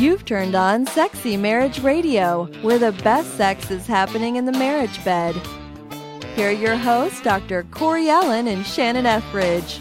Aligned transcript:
You've 0.00 0.24
turned 0.24 0.54
on 0.54 0.86
Sexy 0.86 1.36
Marriage 1.36 1.80
Radio, 1.80 2.46
where 2.62 2.78
the 2.78 2.92
best 3.02 3.36
sex 3.36 3.70
is 3.70 3.86
happening 3.86 4.36
in 4.36 4.46
the 4.46 4.52
marriage 4.52 5.04
bed. 5.04 5.34
Here 6.34 6.48
are 6.48 6.52
your 6.52 6.74
hosts, 6.74 7.20
Dr. 7.20 7.64
Corey 7.64 8.08
Allen 8.08 8.48
and 8.48 8.64
Shannon 8.64 9.04
Ethridge. 9.04 9.80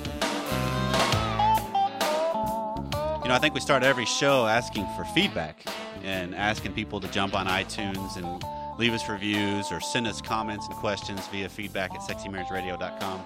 You 3.22 3.30
know, 3.30 3.34
I 3.34 3.40
think 3.40 3.54
we 3.54 3.62
start 3.62 3.82
every 3.84 4.04
show 4.04 4.46
asking 4.46 4.86
for 4.98 5.06
feedback 5.06 5.64
and 6.04 6.36
asking 6.36 6.74
people 6.74 7.00
to 7.00 7.08
jump 7.08 7.34
on 7.34 7.48
iTunes 7.48 8.18
and 8.18 8.44
leave 8.78 8.92
us 8.92 9.08
reviews 9.08 9.72
or 9.72 9.80
send 9.80 10.06
us 10.06 10.22
comments 10.22 10.68
and 10.68 10.76
questions 10.76 11.26
via 11.30 11.48
feedback 11.48 11.94
at 11.94 12.02
sexymarriageradio.com. 12.02 13.24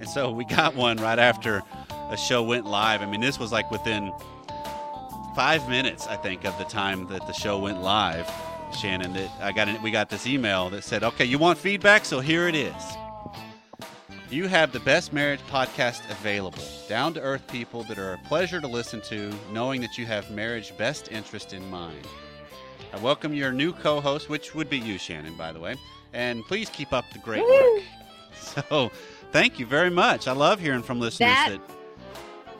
And 0.00 0.08
so 0.08 0.30
we 0.30 0.46
got 0.46 0.74
one 0.74 0.96
right 0.96 1.18
after 1.18 1.62
a 2.08 2.16
show 2.16 2.42
went 2.42 2.64
live. 2.64 3.02
I 3.02 3.06
mean, 3.06 3.20
this 3.20 3.38
was 3.38 3.52
like 3.52 3.70
within 3.70 4.10
five 5.34 5.68
minutes, 5.68 6.06
I 6.06 6.16
think, 6.16 6.44
of 6.44 6.56
the 6.58 6.64
time 6.64 7.06
that 7.08 7.26
the 7.26 7.32
show 7.32 7.58
went 7.58 7.82
live. 7.82 8.30
Shannon, 8.80 9.12
that 9.12 9.30
I 9.40 9.52
got 9.52 9.82
we 9.82 9.90
got 9.90 10.08
this 10.08 10.26
email 10.26 10.70
that 10.70 10.84
said, 10.84 11.02
"Okay, 11.02 11.24
you 11.24 11.38
want 11.38 11.58
feedback, 11.58 12.04
so 12.04 12.20
here 12.20 12.48
it 12.48 12.54
is." 12.54 12.74
You 14.30 14.48
have 14.48 14.72
the 14.72 14.80
best 14.80 15.12
marriage 15.12 15.40
podcast 15.50 16.10
available. 16.10 16.62
Down 16.88 17.12
to 17.14 17.20
earth 17.20 17.46
people 17.48 17.82
that 17.84 17.98
are 17.98 18.14
a 18.14 18.18
pleasure 18.18 18.62
to 18.62 18.66
listen 18.66 19.02
to, 19.02 19.30
knowing 19.52 19.82
that 19.82 19.98
you 19.98 20.06
have 20.06 20.30
marriage 20.30 20.74
best 20.78 21.12
interest 21.12 21.52
in 21.52 21.68
mind. 21.68 22.06
I 22.94 22.98
welcome 23.00 23.34
your 23.34 23.52
new 23.52 23.74
co 23.74 24.00
host, 24.00 24.30
which 24.30 24.54
would 24.54 24.70
be 24.70 24.78
you, 24.78 24.96
Shannon, 24.96 25.36
by 25.36 25.52
the 25.52 25.60
way. 25.60 25.76
And 26.14 26.44
please 26.46 26.70
keep 26.70 26.92
up 26.92 27.04
the 27.12 27.18
great 27.18 27.44
work. 27.44 27.82
So, 28.34 28.90
thank 29.30 29.60
you 29.60 29.66
very 29.66 29.90
much. 29.90 30.26
I 30.26 30.32
love 30.32 30.58
hearing 30.58 30.82
from 30.82 30.98
listeners 30.98 31.28
that, 31.28 31.50
that 31.50 31.81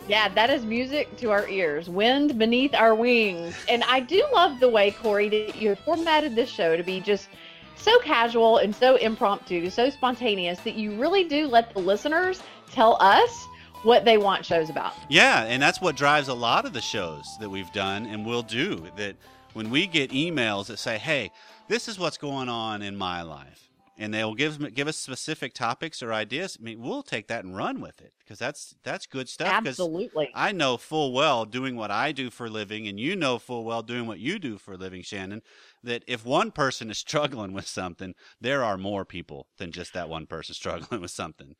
yeah, 0.08 0.28
that 0.30 0.50
is 0.50 0.64
music 0.64 1.16
to 1.18 1.30
our 1.30 1.48
ears. 1.48 1.88
Wind 1.88 2.38
beneath 2.38 2.74
our 2.74 2.94
wings. 2.94 3.54
And 3.68 3.84
I 3.84 4.00
do 4.00 4.24
love 4.32 4.60
the 4.60 4.68
way, 4.68 4.90
Corey, 4.90 5.28
that 5.28 5.56
you 5.56 5.70
have 5.70 5.78
formatted 5.80 6.34
this 6.34 6.50
show 6.50 6.76
to 6.76 6.82
be 6.82 7.00
just 7.00 7.28
so 7.76 7.98
casual 8.00 8.58
and 8.58 8.74
so 8.74 8.96
impromptu, 8.96 9.70
so 9.70 9.90
spontaneous 9.90 10.60
that 10.60 10.74
you 10.74 10.94
really 11.00 11.24
do 11.24 11.46
let 11.46 11.72
the 11.72 11.80
listeners 11.80 12.42
tell 12.70 12.96
us 13.00 13.46
what 13.82 14.04
they 14.04 14.18
want 14.18 14.44
shows 14.44 14.70
about. 14.70 14.94
Yeah, 15.08 15.44
and 15.44 15.60
that's 15.60 15.80
what 15.80 15.96
drives 15.96 16.28
a 16.28 16.34
lot 16.34 16.64
of 16.64 16.72
the 16.72 16.80
shows 16.80 17.24
that 17.40 17.48
we've 17.48 17.72
done 17.72 18.06
and 18.06 18.24
will 18.24 18.42
do. 18.42 18.86
That 18.96 19.16
when 19.54 19.70
we 19.70 19.86
get 19.86 20.10
emails 20.10 20.66
that 20.66 20.78
say, 20.78 20.98
"Hey, 20.98 21.32
this 21.68 21.88
is 21.88 21.98
what's 21.98 22.16
going 22.16 22.48
on 22.48 22.82
in 22.82 22.96
my 22.96 23.22
life," 23.22 23.61
and 23.98 24.12
they'll 24.12 24.34
give 24.34 24.74
give 24.74 24.88
us 24.88 24.96
specific 24.96 25.54
topics 25.54 26.02
or 26.02 26.12
ideas. 26.12 26.56
I 26.58 26.64
mean, 26.64 26.80
we'll 26.80 27.02
take 27.02 27.28
that 27.28 27.44
and 27.44 27.56
run 27.56 27.80
with 27.80 28.00
it 28.00 28.12
because 28.18 28.38
that's 28.38 28.74
that's 28.82 29.06
good 29.06 29.28
stuff. 29.28 29.48
Absolutely. 29.48 30.30
I 30.34 30.52
know 30.52 30.76
full 30.76 31.12
well 31.12 31.44
doing 31.44 31.76
what 31.76 31.90
I 31.90 32.12
do 32.12 32.30
for 32.30 32.46
a 32.46 32.50
living, 32.50 32.88
and 32.88 32.98
you 32.98 33.16
know 33.16 33.38
full 33.38 33.64
well 33.64 33.82
doing 33.82 34.06
what 34.06 34.18
you 34.18 34.38
do 34.38 34.58
for 34.58 34.74
a 34.74 34.76
living, 34.76 35.02
Shannon. 35.02 35.42
That 35.82 36.04
if 36.06 36.24
one 36.24 36.50
person 36.50 36.90
is 36.90 36.98
struggling 37.12 37.52
with 37.52 37.66
something, 37.66 38.14
there 38.40 38.64
are 38.64 38.78
more 38.78 39.04
people 39.04 39.48
than 39.58 39.72
just 39.72 39.92
that 39.94 40.08
one 40.08 40.26
person 40.26 40.54
struggling 40.54 41.00
with 41.00 41.10
something. 41.10 41.54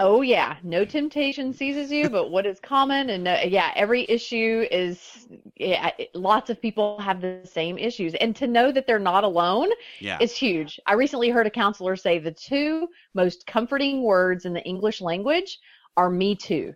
Oh 0.00 0.20
yeah, 0.20 0.56
no 0.62 0.84
temptation 0.84 1.52
seizes 1.52 1.90
you, 1.90 2.08
but 2.08 2.30
what 2.30 2.46
is 2.46 2.60
common 2.60 3.10
and 3.10 3.26
uh, 3.26 3.38
yeah, 3.44 3.72
every 3.74 4.06
issue 4.08 4.64
is 4.70 5.26
yeah, 5.56 5.90
lots 6.14 6.50
of 6.50 6.62
people 6.62 7.00
have 7.00 7.20
the 7.20 7.40
same 7.44 7.76
issues, 7.76 8.14
and 8.14 8.34
to 8.36 8.46
know 8.46 8.70
that 8.70 8.86
they're 8.86 9.00
not 9.00 9.24
alone 9.24 9.70
yeah. 9.98 10.18
is 10.20 10.36
huge. 10.36 10.78
I 10.86 10.92
recently 10.92 11.30
heard 11.30 11.48
a 11.48 11.50
counselor 11.50 11.96
say 11.96 12.20
the 12.20 12.30
two 12.30 12.88
most 13.14 13.44
comforting 13.46 14.02
words 14.04 14.44
in 14.44 14.52
the 14.52 14.62
English 14.62 15.00
language 15.00 15.58
are 15.96 16.10
"me 16.10 16.36
too." 16.36 16.74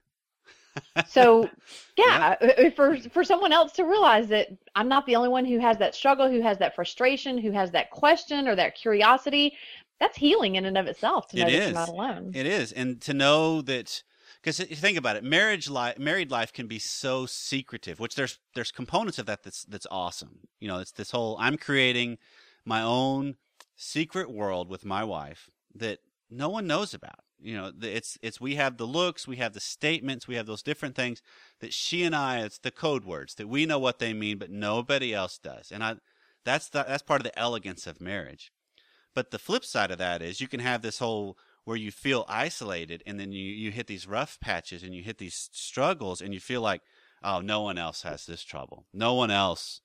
so 1.06 1.48
yeah, 1.96 2.36
yeah, 2.40 2.48
uh, 2.48 2.66
uh, 2.66 2.70
for 2.70 2.96
for 2.96 3.22
someone 3.22 3.52
else 3.52 3.72
to 3.72 3.84
realize 3.84 4.28
that 4.28 4.48
I'm 4.74 4.88
not 4.88 5.06
the 5.06 5.16
only 5.16 5.28
one 5.28 5.44
who 5.44 5.58
has 5.58 5.78
that 5.78 5.94
struggle, 5.94 6.28
who 6.28 6.40
has 6.40 6.58
that 6.58 6.74
frustration, 6.74 7.38
who 7.38 7.52
has 7.52 7.70
that 7.72 7.90
question 7.90 8.48
or 8.48 8.56
that 8.56 8.74
curiosity, 8.74 9.54
that's 10.02 10.18
healing 10.18 10.56
in 10.56 10.64
and 10.64 10.76
of 10.76 10.86
itself 10.88 11.28
to 11.28 11.36
know 11.36 11.44
that 11.44 11.52
you're 11.52 11.70
not 11.70 11.88
alone. 11.88 12.32
It 12.34 12.44
is, 12.44 12.72
and 12.72 13.00
to 13.02 13.14
know 13.14 13.62
that 13.62 14.02
because 14.42 14.58
you 14.58 14.74
think 14.74 14.98
about 14.98 15.14
it, 15.14 15.22
marriage 15.22 15.70
life, 15.70 15.96
married 15.96 16.28
life 16.28 16.52
can 16.52 16.66
be 16.66 16.80
so 16.80 17.24
secretive. 17.24 18.00
Which 18.00 18.16
there's 18.16 18.40
there's 18.56 18.72
components 18.72 19.20
of 19.20 19.26
that 19.26 19.44
that's 19.44 19.64
that's 19.64 19.86
awesome. 19.90 20.40
You 20.58 20.66
know, 20.66 20.78
it's 20.78 20.90
this 20.90 21.12
whole 21.12 21.36
I'm 21.38 21.56
creating 21.56 22.18
my 22.64 22.82
own 22.82 23.36
secret 23.76 24.30
world 24.30 24.68
with 24.68 24.84
my 24.84 25.04
wife 25.04 25.48
that 25.74 26.00
no 26.28 26.48
one 26.48 26.66
knows 26.66 26.92
about. 26.92 27.20
You 27.40 27.56
know, 27.56 27.72
it's 27.80 28.18
it's 28.22 28.40
we 28.40 28.56
have 28.56 28.78
the 28.78 28.86
looks, 28.86 29.28
we 29.28 29.36
have 29.36 29.52
the 29.52 29.60
statements, 29.60 30.26
we 30.26 30.34
have 30.34 30.46
those 30.46 30.64
different 30.64 30.96
things 30.96 31.22
that 31.60 31.72
she 31.72 32.02
and 32.02 32.14
I. 32.14 32.40
It's 32.40 32.58
the 32.58 32.72
code 32.72 33.04
words 33.04 33.36
that 33.36 33.48
we 33.48 33.66
know 33.66 33.78
what 33.78 34.00
they 34.00 34.12
mean, 34.12 34.38
but 34.38 34.50
nobody 34.50 35.14
else 35.14 35.38
does. 35.38 35.70
And 35.70 35.84
I, 35.84 35.96
that's 36.44 36.68
the, 36.68 36.84
that's 36.88 37.02
part 37.02 37.20
of 37.20 37.24
the 37.24 37.38
elegance 37.38 37.86
of 37.86 38.00
marriage. 38.00 38.50
But 39.14 39.30
the 39.30 39.38
flip 39.38 39.64
side 39.64 39.90
of 39.90 39.98
that 39.98 40.22
is 40.22 40.40
you 40.40 40.48
can 40.48 40.60
have 40.60 40.82
this 40.82 40.98
whole 40.98 41.36
where 41.64 41.76
you 41.76 41.92
feel 41.92 42.24
isolated 42.28 43.02
and 43.06 43.20
then 43.20 43.32
you, 43.32 43.44
you 43.44 43.70
hit 43.70 43.86
these 43.86 44.06
rough 44.06 44.38
patches 44.40 44.82
and 44.82 44.94
you 44.94 45.02
hit 45.02 45.18
these 45.18 45.48
struggles 45.52 46.20
and 46.20 46.34
you 46.34 46.40
feel 46.40 46.60
like, 46.60 46.82
oh, 47.22 47.40
no 47.40 47.60
one 47.60 47.78
else 47.78 48.02
has 48.02 48.26
this 48.26 48.42
trouble. 48.42 48.86
No 48.92 49.14
one 49.14 49.30
else 49.30 49.80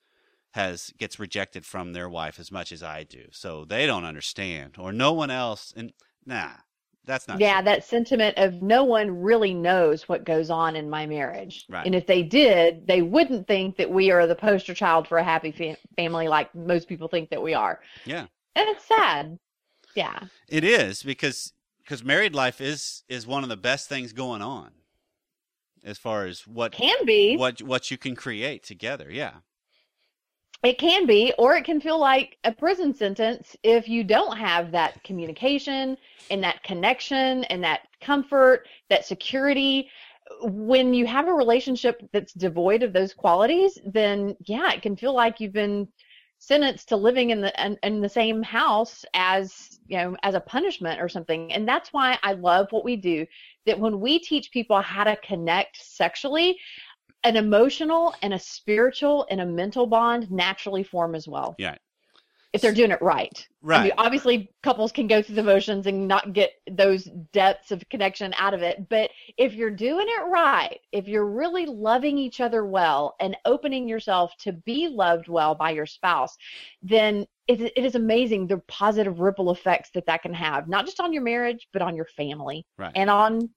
has 0.52 0.92
gets 0.98 1.20
rejected 1.20 1.66
from 1.66 1.94
their 1.94 2.10
wife 2.10 2.40
as 2.40 2.52
much 2.52 2.72
as 2.72 2.82
I 2.82 3.04
do. 3.04 3.26
So 3.32 3.64
they 3.66 3.86
don't 3.86 4.06
understand. 4.06 4.76
Or 4.80 4.92
no 4.92 5.14
one 5.14 5.30
else 5.30 5.74
and 5.76 5.94
nah. 6.26 6.52
That's 7.06 7.28
not 7.28 7.40
Yeah, 7.40 7.62
true. 7.62 7.66
that 7.66 7.86
sentiment 7.86 8.38
of 8.38 8.62
no 8.62 8.84
one 8.84 9.22
really 9.22 9.54
knows 9.54 10.10
what 10.10 10.26
goes 10.26 10.50
on 10.50 10.76
in 10.76 10.90
my 10.90 11.06
marriage. 11.06 11.66
Right. 11.70 11.86
And 11.86 11.96
if 11.96 12.06
they 12.06 12.22
did, 12.22 12.86
they 12.86 13.02
wouldn't 13.02 13.48
think 13.48 13.78
that 13.78 13.90
we 13.90 14.12
are 14.12 14.28
the 14.28 14.36
poster 14.36 14.74
child 14.74 15.08
for 15.08 15.18
a 15.18 15.24
happy 15.24 15.52
fa- 15.54 15.78
family 15.96 16.28
like 16.28 16.54
most 16.54 16.90
people 16.90 17.08
think 17.08 17.30
that 17.30 17.42
we 17.42 17.54
are. 17.54 17.80
Yeah 18.04 18.26
and 18.58 18.70
it's 18.70 18.86
sad. 18.86 19.40
Yeah. 19.96 20.20
It 20.48 20.64
is 20.64 21.04
because 21.04 21.54
because 21.84 22.04
married 22.04 22.36
life 22.36 22.62
is 22.62 23.04
is 23.08 23.26
one 23.26 23.44
of 23.44 23.50
the 23.50 23.58
best 23.58 23.88
things 23.90 24.14
going 24.14 24.42
on 24.42 24.72
as 25.84 25.98
far 25.98 26.26
as 26.26 26.46
what 26.46 26.72
can 26.72 27.06
be 27.06 27.38
what 27.38 27.62
what 27.62 27.90
you 27.92 27.98
can 27.98 28.16
create 28.16 28.64
together. 28.64 29.10
Yeah. 29.10 29.36
It 30.64 30.80
can 30.80 31.06
be, 31.06 31.34
or 31.38 31.56
it 31.56 31.66
can 31.66 31.80
feel 31.80 32.00
like 32.00 32.38
a 32.44 32.52
prison 32.52 32.94
sentence 32.94 33.56
if 33.62 33.88
you 33.88 34.04
don't 34.04 34.38
have 34.38 34.72
that 34.72 35.04
communication 35.04 35.96
and 36.32 36.44
that 36.44 36.64
connection 36.64 37.44
and 37.46 37.64
that 37.64 37.82
comfort, 38.02 38.68
that 38.90 39.06
security. 39.06 39.90
When 40.42 40.94
you 40.94 41.06
have 41.06 41.28
a 41.28 41.34
relationship 41.34 42.02
that's 42.12 42.34
devoid 42.34 42.84
of 42.84 42.92
those 42.92 43.14
qualities, 43.14 43.78
then 43.86 44.36
yeah, 44.46 44.74
it 44.74 44.82
can 44.82 44.96
feel 44.96 45.14
like 45.14 45.40
you've 45.40 45.54
been 45.54 45.88
sentenced 46.40 46.90
to 46.90 46.96
living 46.96 47.32
in 47.32 47.42
the 47.42 47.66
in, 47.66 47.78
in, 47.84 48.02
the 48.02 48.10
same 48.10 48.44
house 48.44 49.04
as 49.14 49.80
you 49.88 49.98
know 49.98 50.16
as 50.24 50.36
a 50.36 50.40
punishment 50.40 51.02
or 51.02 51.10
something. 51.10 51.52
And 51.52 51.68
that's 51.68 51.92
why 51.92 52.18
i 52.24 52.34
love 52.34 52.68
what 52.72 52.86
we 52.86 52.96
do 52.96 53.26
that 53.66 53.80
when 53.80 54.00
we 54.00 54.20
teach 54.20 54.52
people 54.52 54.82
how 54.82 55.04
to 55.04 55.16
connect 55.18 55.78
sexually 55.78 56.58
an 57.24 57.36
emotional 57.36 58.14
and 58.22 58.34
a 58.34 58.40
spiritual 58.40 59.26
and 59.30 59.42
a 59.42 59.46
mental 59.46 59.88
bond 59.88 60.30
naturally 60.32 60.84
form 60.84 61.16
as 61.16 61.28
well. 61.28 61.56
Yeah 61.58 61.76
if 62.54 62.62
they're 62.62 62.74
doing 62.74 62.92
it 62.92 63.02
right. 63.02 63.48
Right. 63.62 63.80
I 63.80 63.84
mean, 63.84 63.92
obviously, 63.98 64.52
couples 64.64 64.92
can 64.92 65.08
go 65.08 65.22
through 65.22 65.36
the 65.36 65.44
motions 65.44 65.86
and 65.86 66.08
not 66.08 66.34
get 66.34 66.52
those 66.72 67.06
depths 67.34 67.72
of 67.72 67.88
connection 67.90 68.34
out 68.38 68.54
of 68.54 68.62
it. 68.62 68.88
But 68.90 69.12
if 69.38 69.54
you're 69.54 69.72
doing 69.72 70.08
it 70.08 70.28
right, 70.30 70.80
if 70.92 71.08
you're 71.08 71.30
really 71.30 71.66
loving 71.66 72.18
each 72.18 72.40
other 72.40 72.66
well 72.66 73.16
and 73.20 73.36
opening 73.46 73.88
yourself 73.88 74.32
to 74.40 74.54
be 74.54 74.88
loved 74.88 75.28
well 75.28 75.56
by 75.56 75.72
your 75.72 75.86
spouse, 75.86 76.38
then 76.82 77.26
it, 77.48 77.62
it 77.62 77.86
is 77.86 77.96
amazing 77.96 78.48
the 78.48 78.60
positive 78.68 79.20
ripple 79.20 79.52
effects 79.52 79.90
that 79.94 80.06
that 80.06 80.22
can 80.22 80.34
have, 80.34 80.68
not 80.68 80.86
just 80.86 81.00
on 81.00 81.14
your 81.14 81.24
marriage, 81.24 81.68
but 81.74 81.82
on 81.82 81.96
your 81.96 82.08
family 82.16 82.66
right. 82.78 82.94
and 82.96 83.10
on 83.10 83.50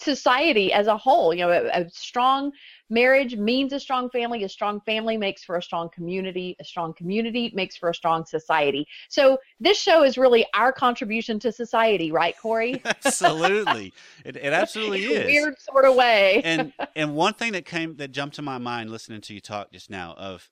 society 0.00 0.72
as 0.72 0.86
a 0.86 0.96
whole. 0.96 1.32
You 1.32 1.46
know, 1.46 1.50
a, 1.50 1.82
a, 1.82 1.90
strong 1.90 2.52
marriage 2.90 3.36
means 3.36 3.72
a 3.72 3.80
strong 3.80 4.10
family. 4.10 4.44
A 4.44 4.48
strong 4.48 4.80
family 4.80 5.16
makes 5.16 5.44
for 5.44 5.56
a 5.56 5.62
strong 5.62 5.88
community. 5.94 6.56
A 6.60 6.64
strong 6.64 6.94
community 6.94 7.52
makes 7.54 7.76
for 7.76 7.88
a 7.88 7.94
strong 7.94 8.24
society. 8.24 8.86
So 9.08 9.38
this 9.60 9.78
show 9.78 10.02
is 10.02 10.18
really 10.18 10.46
our 10.54 10.72
contribution 10.72 11.38
to 11.40 11.52
society, 11.52 12.10
right, 12.12 12.34
Corey? 12.40 12.82
absolutely, 13.04 13.92
it, 14.24 14.36
it 14.36 14.44
absolutely 14.52 15.04
is. 15.04 15.26
weird 15.26 15.60
sort 15.60 15.84
of 15.84 15.94
way. 15.94 16.42
and 16.44 16.72
and 16.96 17.14
one 17.14 17.34
thing 17.34 17.52
that 17.52 17.64
came 17.64 17.96
that 17.96 18.10
jumped 18.12 18.36
to 18.36 18.42
my 18.42 18.58
mind 18.58 18.90
listening 18.90 19.20
to 19.22 19.34
you 19.34 19.40
talk 19.40 19.72
just 19.72 19.90
now 19.90 20.14
of 20.18 20.50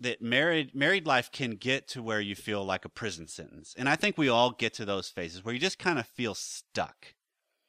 that 0.00 0.20
married 0.20 0.74
married 0.74 1.06
life 1.06 1.30
can 1.30 1.52
get 1.52 1.86
to 1.88 2.02
where 2.02 2.20
you 2.20 2.34
feel 2.34 2.64
like 2.64 2.84
a 2.84 2.88
prison 2.88 3.28
sentence 3.28 3.74
and 3.78 3.88
i 3.88 3.94
think 3.94 4.18
we 4.18 4.28
all 4.28 4.50
get 4.50 4.74
to 4.74 4.84
those 4.84 5.08
phases 5.08 5.44
where 5.44 5.54
you 5.54 5.60
just 5.60 5.78
kind 5.78 6.00
of 6.00 6.06
feel 6.06 6.34
stuck 6.34 7.14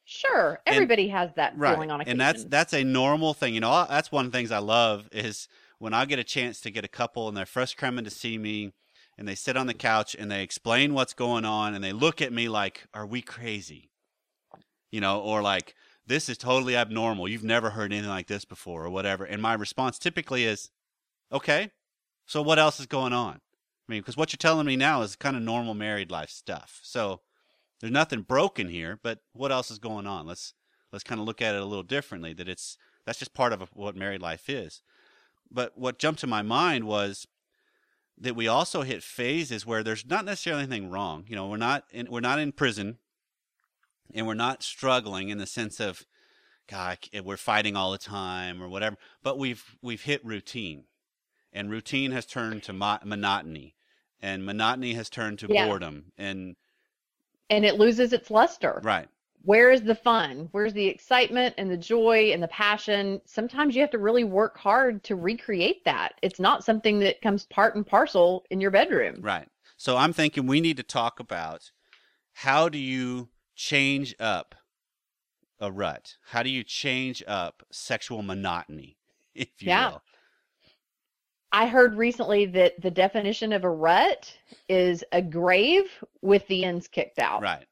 Sure, 0.05 0.59
everybody 0.65 1.09
and, 1.09 1.11
has 1.13 1.33
that 1.35 1.57
right. 1.57 1.73
feeling 1.73 1.91
on 1.91 2.01
occasion. 2.01 2.11
And 2.11 2.21
that's 2.21 2.45
that's 2.45 2.73
a 2.73 2.83
normal 2.83 3.33
thing. 3.33 3.53
You 3.53 3.59
know, 3.59 3.85
that's 3.89 4.11
one 4.11 4.25
of 4.25 4.31
the 4.31 4.37
things 4.37 4.51
I 4.51 4.59
love 4.59 5.09
is 5.11 5.47
when 5.79 5.93
I 5.93 6.05
get 6.05 6.19
a 6.19 6.23
chance 6.23 6.61
to 6.61 6.71
get 6.71 6.85
a 6.85 6.89
couple 6.89 7.27
and 7.27 7.35
they're 7.35 7.45
first 7.45 7.75
coming 7.77 8.05
to 8.05 8.11
see 8.11 8.37
me 8.37 8.73
and 9.17 9.27
they 9.27 9.35
sit 9.35 9.57
on 9.57 9.67
the 9.67 9.73
couch 9.73 10.15
and 10.17 10.31
they 10.31 10.43
explain 10.43 10.93
what's 10.93 11.13
going 11.13 11.45
on 11.45 11.73
and 11.73 11.83
they 11.83 11.91
look 11.93 12.21
at 12.21 12.31
me 12.31 12.47
like, 12.49 12.85
"Are 12.93 13.05
we 13.07 13.21
crazy?" 13.21 13.89
You 14.91 15.01
know, 15.01 15.21
or 15.21 15.41
like, 15.41 15.75
"This 16.05 16.29
is 16.29 16.37
totally 16.37 16.75
abnormal. 16.75 17.27
You've 17.27 17.43
never 17.43 17.71
heard 17.71 17.91
anything 17.91 18.09
like 18.09 18.27
this 18.27 18.45
before," 18.45 18.85
or 18.85 18.89
whatever. 18.89 19.25
And 19.25 19.41
my 19.41 19.53
response 19.55 19.97
typically 19.99 20.45
is, 20.45 20.69
"Okay, 21.31 21.71
So 22.25 22.41
what 22.41 22.59
else 22.59 22.79
is 22.79 22.87
going 22.87 23.13
on? 23.13 23.35
I 23.35 23.91
mean, 23.91 24.01
because 24.01 24.17
what 24.17 24.33
you're 24.33 24.37
telling 24.37 24.65
me 24.65 24.75
now 24.75 25.01
is 25.03 25.15
kind 25.15 25.35
of 25.35 25.43
normal 25.43 25.73
married 25.75 26.11
life 26.11 26.29
stuff. 26.29 26.79
So 26.83 27.21
there's 27.79 27.91
nothing 27.91 28.21
broken 28.21 28.69
here, 28.69 28.99
but 29.03 29.19
what 29.33 29.51
else 29.51 29.69
is 29.71 29.79
going 29.79 30.07
on? 30.07 30.25
Let's 30.25 30.53
let's 30.91 31.03
kind 31.03 31.19
of 31.19 31.27
look 31.27 31.41
at 31.41 31.55
it 31.55 31.61
a 31.61 31.65
little 31.65 31.83
differently. 31.83 32.33
That 32.33 32.47
it's 32.47 32.77
that's 33.05 33.19
just 33.19 33.33
part 33.33 33.53
of 33.53 33.69
what 33.73 33.95
married 33.95 34.21
life 34.21 34.49
is. 34.49 34.81
But 35.51 35.77
what 35.77 35.99
jumped 35.99 36.21
to 36.21 36.27
my 36.27 36.41
mind 36.41 36.85
was 36.85 37.27
that 38.17 38.35
we 38.35 38.47
also 38.47 38.81
hit 38.81 39.03
phases 39.03 39.65
where 39.65 39.83
there's 39.83 40.05
not 40.05 40.25
necessarily 40.25 40.63
anything 40.63 40.89
wrong. 40.89 41.25
You 41.27 41.35
know, 41.35 41.47
we're 41.47 41.57
not 41.57 41.83
in, 41.91 42.09
we're 42.09 42.21
not 42.21 42.39
in 42.39 42.51
prison, 42.51 42.97
and 44.13 44.25
we're 44.25 44.33
not 44.33 44.63
struggling 44.63 45.29
in 45.29 45.37
the 45.37 45.45
sense 45.45 45.79
of, 45.79 46.05
God, 46.67 46.97
we're 47.23 47.37
fighting 47.37 47.75
all 47.75 47.91
the 47.91 47.97
time 47.97 48.61
or 48.61 48.67
whatever. 48.67 48.95
But 49.21 49.37
we've 49.37 49.75
we've 49.81 50.01
hit 50.01 50.25
routine, 50.25 50.85
and 51.53 51.69
routine 51.69 52.11
has 52.11 52.25
turned 52.25 52.63
to 52.63 52.73
mo- 52.73 52.99
monotony, 53.03 53.75
and 54.21 54.45
monotony 54.45 54.93
has 54.93 55.09
turned 55.09 55.39
to 55.39 55.47
yeah. 55.49 55.67
boredom, 55.67 56.11
and 56.17 56.55
and 57.49 57.65
it 57.65 57.75
loses 57.75 58.13
its 58.13 58.31
luster. 58.31 58.81
Right. 58.83 59.07
Where 59.43 59.69
is 59.69 59.83
the 59.83 59.95
fun? 59.95 60.49
Where's 60.51 60.73
the 60.73 60.87
excitement 60.87 61.53
and 61.59 61.69
the 61.69 61.77
joy 61.77 62.31
and 62.33 62.41
the 62.41 62.47
passion? 62.47 63.21
Sometimes 63.25 63.75
you 63.75 63.81
have 63.81 63.91
to 63.91 63.99
really 63.99 64.23
work 64.23 64.57
hard 64.57 65.03
to 65.03 65.15
recreate 65.15 65.85
that. 65.85 66.13
It's 66.23 66.39
not 66.39 66.63
something 66.63 66.99
that 66.99 67.21
comes 67.21 67.45
part 67.45 67.75
and 67.75 67.85
parcel 67.85 68.43
in 68.49 68.59
your 68.59 68.71
bedroom. 68.71 69.17
Right. 69.21 69.47
So 69.77 69.97
I'm 69.97 70.13
thinking 70.13 70.47
we 70.47 70.61
need 70.61 70.77
to 70.77 70.83
talk 70.83 71.19
about 71.19 71.71
how 72.33 72.69
do 72.69 72.79
you 72.79 73.29
change 73.55 74.15
up 74.19 74.55
a 75.59 75.71
rut? 75.71 76.15
How 76.29 76.41
do 76.41 76.49
you 76.49 76.63
change 76.63 77.23
up 77.27 77.63
sexual 77.71 78.23
monotony, 78.23 78.97
if 79.35 79.49
you 79.59 79.67
yeah. 79.67 79.91
will? 79.91 80.01
I 81.55 81.67
heard 81.67 81.95
recently 81.95 82.45
that 82.47 82.81
the 82.81 82.91
definition 82.91 83.53
of 83.53 83.63
a 83.63 83.69
rut 83.69 84.37
is 84.67 85.05
a 85.13 85.21
grave 85.21 85.89
with 86.21 86.45
the 86.47 86.65
ends 86.65 86.87
kicked 86.89 87.17
out. 87.17 87.41
Right 87.41 87.65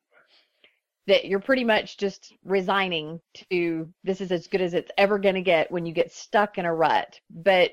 that 1.08 1.26
you're 1.26 1.40
pretty 1.40 1.64
much 1.64 1.98
just 1.98 2.34
resigning 2.46 3.20
to 3.52 3.90
this 4.04 4.22
is 4.22 4.32
as 4.32 4.48
good 4.48 4.62
as 4.62 4.74
it's 4.74 4.92
ever 4.98 5.20
going 5.20 5.36
to 5.36 5.42
get 5.42 5.72
when 5.72 5.86
you 5.86 5.94
get 5.94 6.14
stuck 6.14 6.58
in 6.58 6.66
a 6.66 6.74
rut. 6.74 7.20
But 7.30 7.72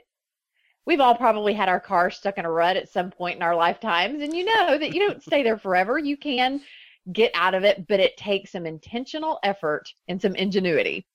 we've 0.84 1.00
all 1.00 1.14
probably 1.14 1.54
had 1.54 1.68
our 1.68 1.80
car 1.80 2.10
stuck 2.10 2.38
in 2.38 2.44
a 2.44 2.50
rut 2.50 2.76
at 2.76 2.88
some 2.88 3.10
point 3.10 3.36
in 3.36 3.42
our 3.42 3.54
lifetimes, 3.54 4.22
and 4.22 4.34
you 4.34 4.44
know 4.44 4.78
that 4.78 4.92
you 4.92 5.00
don't 5.00 5.22
stay 5.22 5.42
there 5.42 5.58
forever. 5.58 5.98
You 5.98 6.16
can 6.16 6.60
get 7.12 7.30
out 7.34 7.54
of 7.54 7.64
it, 7.64 7.86
but 7.86 8.00
it 8.00 8.16
takes 8.16 8.52
some 8.52 8.66
intentional 8.66 9.38
effort 9.44 9.92
and 10.08 10.20
some 10.20 10.34
ingenuity. 10.34 11.06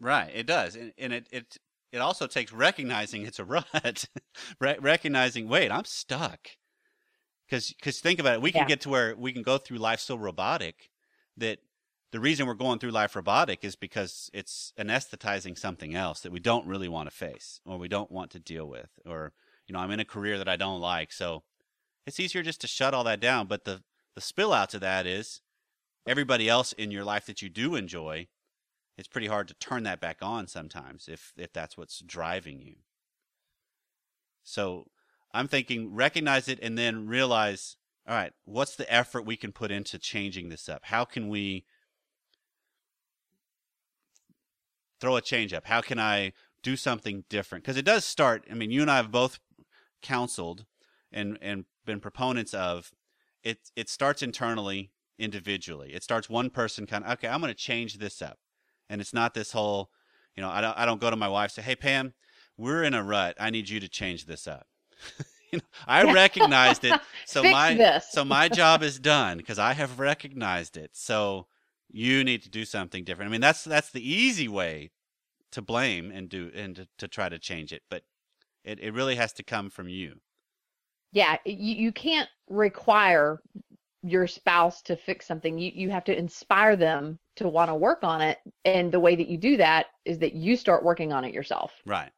Right, 0.00 0.30
it 0.34 0.46
does, 0.46 0.74
and, 0.74 0.92
and 0.98 1.12
it 1.12 1.26
it 1.30 1.58
it 1.92 1.98
also 1.98 2.26
takes 2.26 2.52
recognizing 2.52 3.26
it's 3.26 3.38
a 3.38 3.44
rut, 3.44 4.06
Re- 4.60 4.78
recognizing 4.80 5.48
wait, 5.48 5.70
I'm 5.70 5.84
stuck. 5.84 6.48
Because 7.46 7.72
because 7.72 8.00
think 8.00 8.18
about 8.18 8.34
it, 8.34 8.42
we 8.42 8.52
can 8.52 8.62
yeah. 8.62 8.68
get 8.68 8.80
to 8.82 8.88
where 8.88 9.14
we 9.14 9.32
can 9.32 9.42
go 9.42 9.58
through 9.58 9.78
life 9.78 10.00
so 10.00 10.16
robotic 10.16 10.90
that 11.36 11.58
the 12.12 12.20
reason 12.20 12.46
we're 12.46 12.54
going 12.54 12.78
through 12.78 12.90
life 12.90 13.16
robotic 13.16 13.64
is 13.64 13.74
because 13.74 14.30
it's 14.32 14.72
anesthetizing 14.78 15.58
something 15.58 15.94
else 15.94 16.20
that 16.20 16.32
we 16.32 16.40
don't 16.40 16.66
really 16.66 16.88
want 16.88 17.10
to 17.10 17.14
face 17.14 17.60
or 17.64 17.78
we 17.78 17.88
don't 17.88 18.12
want 18.12 18.30
to 18.30 18.38
deal 18.38 18.66
with 18.66 18.90
or 19.06 19.32
you 19.66 19.72
know 19.72 19.80
i'm 19.80 19.90
in 19.90 20.00
a 20.00 20.04
career 20.04 20.38
that 20.38 20.48
i 20.48 20.56
don't 20.56 20.80
like 20.80 21.10
so 21.10 21.42
it's 22.06 22.20
easier 22.20 22.42
just 22.42 22.60
to 22.60 22.66
shut 22.66 22.94
all 22.94 23.04
that 23.04 23.20
down 23.20 23.46
but 23.46 23.64
the 23.64 23.82
the 24.14 24.20
spill 24.20 24.52
out 24.52 24.68
to 24.68 24.78
that 24.78 25.06
is 25.06 25.40
everybody 26.06 26.48
else 26.48 26.72
in 26.74 26.90
your 26.90 27.04
life 27.04 27.24
that 27.26 27.40
you 27.40 27.48
do 27.48 27.74
enjoy 27.74 28.26
it's 28.96 29.08
pretty 29.08 29.26
hard 29.26 29.48
to 29.48 29.54
turn 29.54 29.82
that 29.82 30.00
back 30.00 30.18
on 30.22 30.46
sometimes 30.46 31.08
if 31.08 31.32
if 31.36 31.52
that's 31.52 31.76
what's 31.76 32.00
driving 32.00 32.60
you 32.60 32.76
so 34.42 34.86
i'm 35.32 35.48
thinking 35.48 35.94
recognize 35.94 36.48
it 36.48 36.58
and 36.62 36.76
then 36.76 37.06
realize 37.06 37.76
all 38.06 38.16
right, 38.16 38.32
what's 38.44 38.74
the 38.74 38.92
effort 38.92 39.24
we 39.24 39.36
can 39.36 39.52
put 39.52 39.70
into 39.70 39.98
changing 39.98 40.48
this 40.48 40.68
up? 40.68 40.82
How 40.84 41.04
can 41.04 41.28
we 41.28 41.64
throw 45.00 45.16
a 45.16 45.20
change 45.20 45.52
up? 45.52 45.66
How 45.66 45.80
can 45.80 46.00
I 46.00 46.32
do 46.62 46.76
something 46.76 47.24
different? 47.28 47.64
Because 47.64 47.76
it 47.76 47.84
does 47.84 48.04
start, 48.04 48.44
I 48.50 48.54
mean, 48.54 48.70
you 48.70 48.82
and 48.82 48.90
I 48.90 48.96
have 48.96 49.12
both 49.12 49.38
counseled 50.00 50.64
and, 51.12 51.38
and 51.40 51.64
been 51.84 52.00
proponents 52.00 52.54
of 52.54 52.92
it, 53.44 53.70
it 53.76 53.88
starts 53.88 54.22
internally, 54.22 54.90
individually. 55.18 55.92
It 55.94 56.02
starts 56.02 56.28
one 56.28 56.50
person 56.50 56.86
kind 56.86 57.04
of, 57.04 57.12
okay, 57.12 57.28
I'm 57.28 57.40
going 57.40 57.52
to 57.52 57.58
change 57.58 57.98
this 57.98 58.20
up. 58.20 58.38
And 58.88 59.00
it's 59.00 59.14
not 59.14 59.34
this 59.34 59.52
whole, 59.52 59.90
you 60.36 60.42
know, 60.42 60.50
I 60.50 60.60
don't, 60.60 60.76
I 60.76 60.86
don't 60.86 61.00
go 61.00 61.10
to 61.10 61.16
my 61.16 61.28
wife 61.28 61.52
say, 61.52 61.62
hey, 61.62 61.76
Pam, 61.76 62.14
we're 62.56 62.82
in 62.82 62.94
a 62.94 63.02
rut. 63.02 63.36
I 63.40 63.50
need 63.50 63.68
you 63.68 63.80
to 63.80 63.88
change 63.88 64.26
this 64.26 64.46
up. 64.46 64.66
you 65.52 65.58
know, 65.58 65.64
I 65.86 66.02
recognized 66.12 66.84
it. 66.84 67.00
So 67.26 67.42
my 67.42 68.00
so 68.10 68.24
my 68.24 68.48
job 68.48 68.82
is 68.82 68.98
done 68.98 69.38
because 69.38 69.58
I 69.58 69.72
have 69.72 69.98
recognized 69.98 70.76
it. 70.76 70.90
So 70.94 71.46
you 71.90 72.24
need 72.24 72.42
to 72.42 72.50
do 72.50 72.64
something 72.64 73.04
different. 73.04 73.30
I 73.30 73.32
mean, 73.32 73.40
that's 73.40 73.64
that's 73.64 73.90
the 73.90 74.06
easy 74.06 74.48
way 74.48 74.90
to 75.52 75.62
blame 75.62 76.10
and 76.10 76.28
do 76.28 76.50
and 76.54 76.76
to, 76.76 76.88
to 76.98 77.08
try 77.08 77.28
to 77.28 77.38
change 77.38 77.72
it, 77.72 77.82
but 77.90 78.02
it, 78.64 78.80
it 78.80 78.92
really 78.94 79.16
has 79.16 79.32
to 79.34 79.42
come 79.42 79.70
from 79.70 79.88
you. 79.88 80.20
Yeah, 81.12 81.36
you, 81.44 81.74
you 81.74 81.92
can't 81.92 82.28
require 82.48 83.42
your 84.02 84.26
spouse 84.26 84.82
to 84.82 84.96
fix 84.96 85.26
something. 85.26 85.58
You 85.58 85.72
you 85.74 85.90
have 85.90 86.04
to 86.04 86.16
inspire 86.16 86.76
them 86.76 87.18
to 87.36 87.48
want 87.48 87.70
to 87.70 87.74
work 87.74 88.02
on 88.02 88.20
it. 88.20 88.38
And 88.64 88.92
the 88.92 89.00
way 89.00 89.16
that 89.16 89.28
you 89.28 89.38
do 89.38 89.56
that 89.58 89.86
is 90.04 90.18
that 90.18 90.34
you 90.34 90.56
start 90.56 90.84
working 90.84 91.12
on 91.12 91.24
it 91.24 91.34
yourself. 91.34 91.72
Right. 91.86 92.10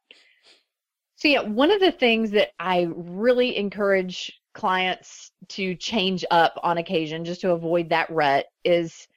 So 1.17 1.27
yeah, 1.27 1.41
one 1.41 1.71
of 1.71 1.79
the 1.79 1.91
things 1.91 2.31
that 2.31 2.49
I 2.59 2.87
really 2.93 3.55
encourage 3.55 4.41
clients 4.53 5.31
to 5.49 5.75
change 5.75 6.25
up 6.31 6.59
on 6.63 6.77
occasion 6.77 7.25
just 7.25 7.41
to 7.41 7.51
avoid 7.51 7.89
that 7.89 8.09
rut 8.09 8.45
is 8.63 9.07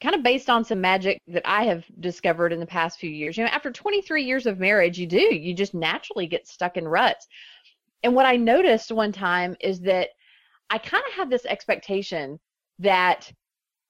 kind 0.00 0.14
of 0.14 0.22
based 0.22 0.48
on 0.48 0.64
some 0.64 0.80
magic 0.80 1.20
that 1.28 1.42
I 1.44 1.64
have 1.64 1.84
discovered 2.00 2.52
in 2.52 2.60
the 2.60 2.66
past 2.66 2.98
few 2.98 3.10
years. 3.10 3.36
You 3.36 3.44
know, 3.44 3.50
after 3.50 3.70
23 3.70 4.22
years 4.22 4.46
of 4.46 4.58
marriage, 4.58 4.98
you 4.98 5.06
do, 5.06 5.18
you 5.18 5.54
just 5.54 5.74
naturally 5.74 6.26
get 6.26 6.48
stuck 6.48 6.76
in 6.76 6.88
ruts. 6.88 7.26
And 8.02 8.14
what 8.14 8.26
I 8.26 8.36
noticed 8.36 8.90
one 8.90 9.12
time 9.12 9.56
is 9.60 9.80
that 9.80 10.10
I 10.70 10.78
kind 10.78 11.04
of 11.08 11.14
have 11.14 11.30
this 11.30 11.46
expectation 11.46 12.38
that 12.78 13.30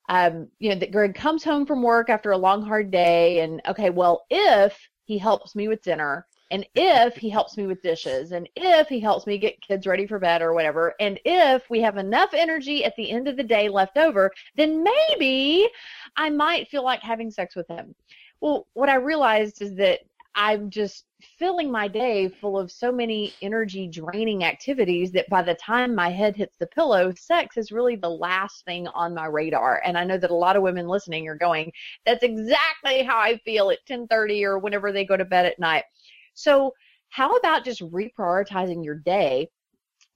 um, 0.09 0.49
you 0.59 0.71
know, 0.71 0.75
that 0.75 0.91
Greg 0.91 1.15
comes 1.15 1.45
home 1.45 1.65
from 1.65 1.83
work 1.83 2.11
after 2.11 2.33
a 2.33 2.39
long 2.39 2.67
hard 2.67 2.91
day 2.91 3.41
and 3.41 3.63
okay, 3.69 3.91
well, 3.91 4.25
if 4.29 4.77
he 5.05 5.19
helps 5.19 5.55
me 5.55 5.69
with 5.69 5.83
dinner 5.83 6.27
and 6.51 6.67
if 6.75 7.17
he 7.17 7.31
helps 7.31 7.57
me 7.57 7.67
with 7.67 7.83
dishes 7.83 8.33
and 8.33 8.49
if 8.57 8.89
he 8.89 8.99
helps 8.99 9.27
me 9.27 9.39
get 9.39 9.61
kids 9.61 9.87
ready 9.87 10.07
for 10.07 10.19
bed 10.19 10.43
or 10.43 10.53
whatever 10.53 10.95
and 11.01 11.21
if 11.25 11.69
we 11.71 11.81
have 11.81 11.97
enough 11.97 12.31
energy 12.35 12.85
at 12.85 12.95
the 12.97 13.11
end 13.11 13.29
of 13.29 13.37
the 13.37 13.43
day 13.43 13.69
left 13.69 13.97
over 13.97 14.31
then 14.57 14.83
maybe 14.83 15.69
i 16.17 16.29
might 16.29 16.69
feel 16.69 16.85
like 16.85 17.03
having 17.03 17.31
sex 17.31 17.55
with 17.55 17.69
him. 17.69 17.95
Well 18.41 18.67
what 18.75 18.89
i 18.89 18.97
realized 18.97 19.63
is 19.63 19.75
that 19.77 20.01
i'm 20.35 20.71
just 20.71 21.05
filling 21.39 21.71
my 21.71 21.89
day 21.89 22.29
full 22.29 22.59
of 22.59 22.71
so 22.71 22.91
many 22.93 23.33
energy 23.43 23.89
draining 23.89 24.45
activities 24.45 25.11
that 25.13 25.29
by 25.29 25.43
the 25.43 25.55
time 25.55 25.95
my 25.95 26.09
head 26.09 26.37
hits 26.37 26.57
the 26.59 26.67
pillow 26.69 27.13
sex 27.17 27.57
is 27.57 27.73
really 27.73 27.97
the 27.97 28.09
last 28.09 28.65
thing 28.65 28.87
on 28.89 29.15
my 29.15 29.27
radar. 29.27 29.83
And 29.85 29.99
i 29.99 30.05
know 30.05 30.19
that 30.19 30.31
a 30.31 30.35
lot 30.35 30.57
of 30.57 30.63
women 30.63 30.87
listening 30.87 31.29
are 31.29 31.37
going 31.37 31.73
that's 32.07 32.23
exactly 32.23 33.03
how 33.03 33.19
i 33.19 33.37
feel 33.45 33.71
at 33.71 33.85
10:30 33.87 34.45
or 34.45 34.59
whenever 34.59 34.93
they 34.93 35.05
go 35.05 35.17
to 35.17 35.25
bed 35.25 35.47
at 35.47 35.59
night. 35.59 35.85
So, 36.35 36.73
how 37.09 37.37
about 37.37 37.65
just 37.65 37.81
reprioritizing 37.81 38.85
your 38.85 38.95
day 38.95 39.49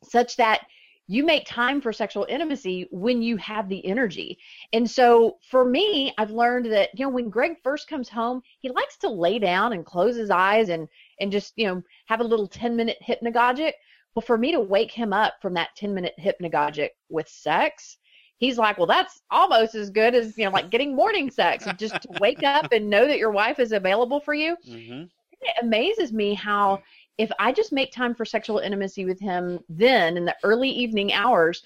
such 0.04 0.37
that 0.37 0.61
you 1.06 1.25
make 1.25 1.46
time 1.46 1.80
for 1.80 1.92
sexual 1.92 2.26
intimacy 2.28 2.88
when 2.90 3.20
you 3.20 3.37
have 3.37 3.68
the 3.68 3.84
energy. 3.87 4.38
And 4.73 4.90
so 4.90 5.37
for 5.50 5.64
me, 5.64 6.14
I've 6.16 6.30
learned 6.30 6.66
that, 6.73 6.90
you 6.94 7.04
know, 7.04 7.11
when 7.11 7.28
Greg 7.28 7.56
first 7.62 7.88
comes 7.88 8.08
home, 8.08 8.42
he 8.61 8.70
likes 8.70 8.96
to 8.99 9.11
lay 9.11 9.38
down 9.38 9.75
and 9.75 9.84
close 9.84 10.16
his 10.16 10.30
eyes 10.30 10.70
and 10.70 10.88
and 11.20 11.30
just, 11.30 11.52
you 11.56 11.66
know, 11.66 11.82
have 12.06 12.20
a 12.20 12.25
little 12.25 12.49
10 12.49 12.75
minute 12.75 12.96
hypnagogic. 13.06 13.73
Well, 14.14 14.23
for 14.23 14.38
me 14.38 14.52
to 14.52 14.61
wake 14.61 14.92
him 14.92 15.12
up 15.12 15.34
from 15.42 15.54
that 15.54 15.76
10 15.76 15.92
minute 15.94 16.14
hypnagogic 16.18 16.90
with 17.11 17.28
sex, 17.28 17.99
he's 18.38 18.58
like, 18.58 18.78
well, 18.78 18.87
that's 18.87 19.20
almost 19.30 19.75
as 19.75 19.90
good 19.90 20.14
as, 20.14 20.38
you 20.38 20.44
know, 20.44 20.50
like 20.52 20.70
getting 20.70 20.96
morning 20.96 21.30
sex. 21.30 21.66
Just 21.76 22.00
to 22.02 22.08
wake 22.20 22.42
up 22.42 22.73
and 22.73 22.88
know 22.88 23.06
that 23.06 23.18
your 23.18 23.30
wife 23.30 23.58
is 23.58 23.73
available 23.73 24.20
for 24.20 24.34
you. 24.34 24.56
Mm-hmm 24.68 25.04
it 25.44 25.54
amazes 25.62 26.12
me 26.12 26.34
how 26.34 26.82
if 27.18 27.30
I 27.38 27.52
just 27.52 27.73
make 27.73 27.92
time 27.92 28.14
for 28.14 28.25
sexual 28.25 28.59
intimacy 28.59 29.04
with 29.04 29.21
him 29.21 29.61
then 29.68 30.16
in 30.16 30.25
the 30.25 30.37
early 30.42 30.68
evening 30.68 31.12
hours, 31.12 31.62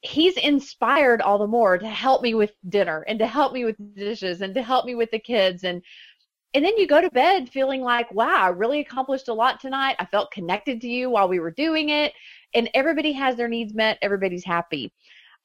he's 0.00 0.36
inspired 0.36 1.20
all 1.20 1.38
the 1.38 1.46
more 1.46 1.78
to 1.78 1.88
help 1.88 2.22
me 2.22 2.34
with 2.34 2.52
dinner 2.68 3.04
and 3.08 3.18
to 3.18 3.26
help 3.26 3.52
me 3.52 3.64
with 3.64 3.76
dishes 3.94 4.40
and 4.42 4.54
to 4.54 4.62
help 4.62 4.84
me 4.86 4.94
with 4.94 5.10
the 5.10 5.18
kids. 5.18 5.64
And 5.64 5.82
and 6.54 6.64
then 6.64 6.76
you 6.78 6.86
go 6.86 7.02
to 7.02 7.10
bed 7.10 7.50
feeling 7.50 7.82
like 7.82 8.10
wow 8.14 8.44
i 8.44 8.48
really 8.48 8.80
accomplished 8.80 9.28
a 9.28 9.34
lot 9.34 9.60
tonight. 9.60 9.96
I 9.98 10.06
felt 10.06 10.30
connected 10.30 10.80
to 10.82 10.88
you 10.88 11.10
while 11.10 11.28
we 11.28 11.40
were 11.40 11.50
doing 11.50 11.90
it. 11.90 12.12
And 12.54 12.70
everybody 12.72 13.12
has 13.12 13.36
their 13.36 13.48
needs 13.48 13.74
met. 13.74 13.98
Everybody's 14.00 14.44
happy. 14.44 14.92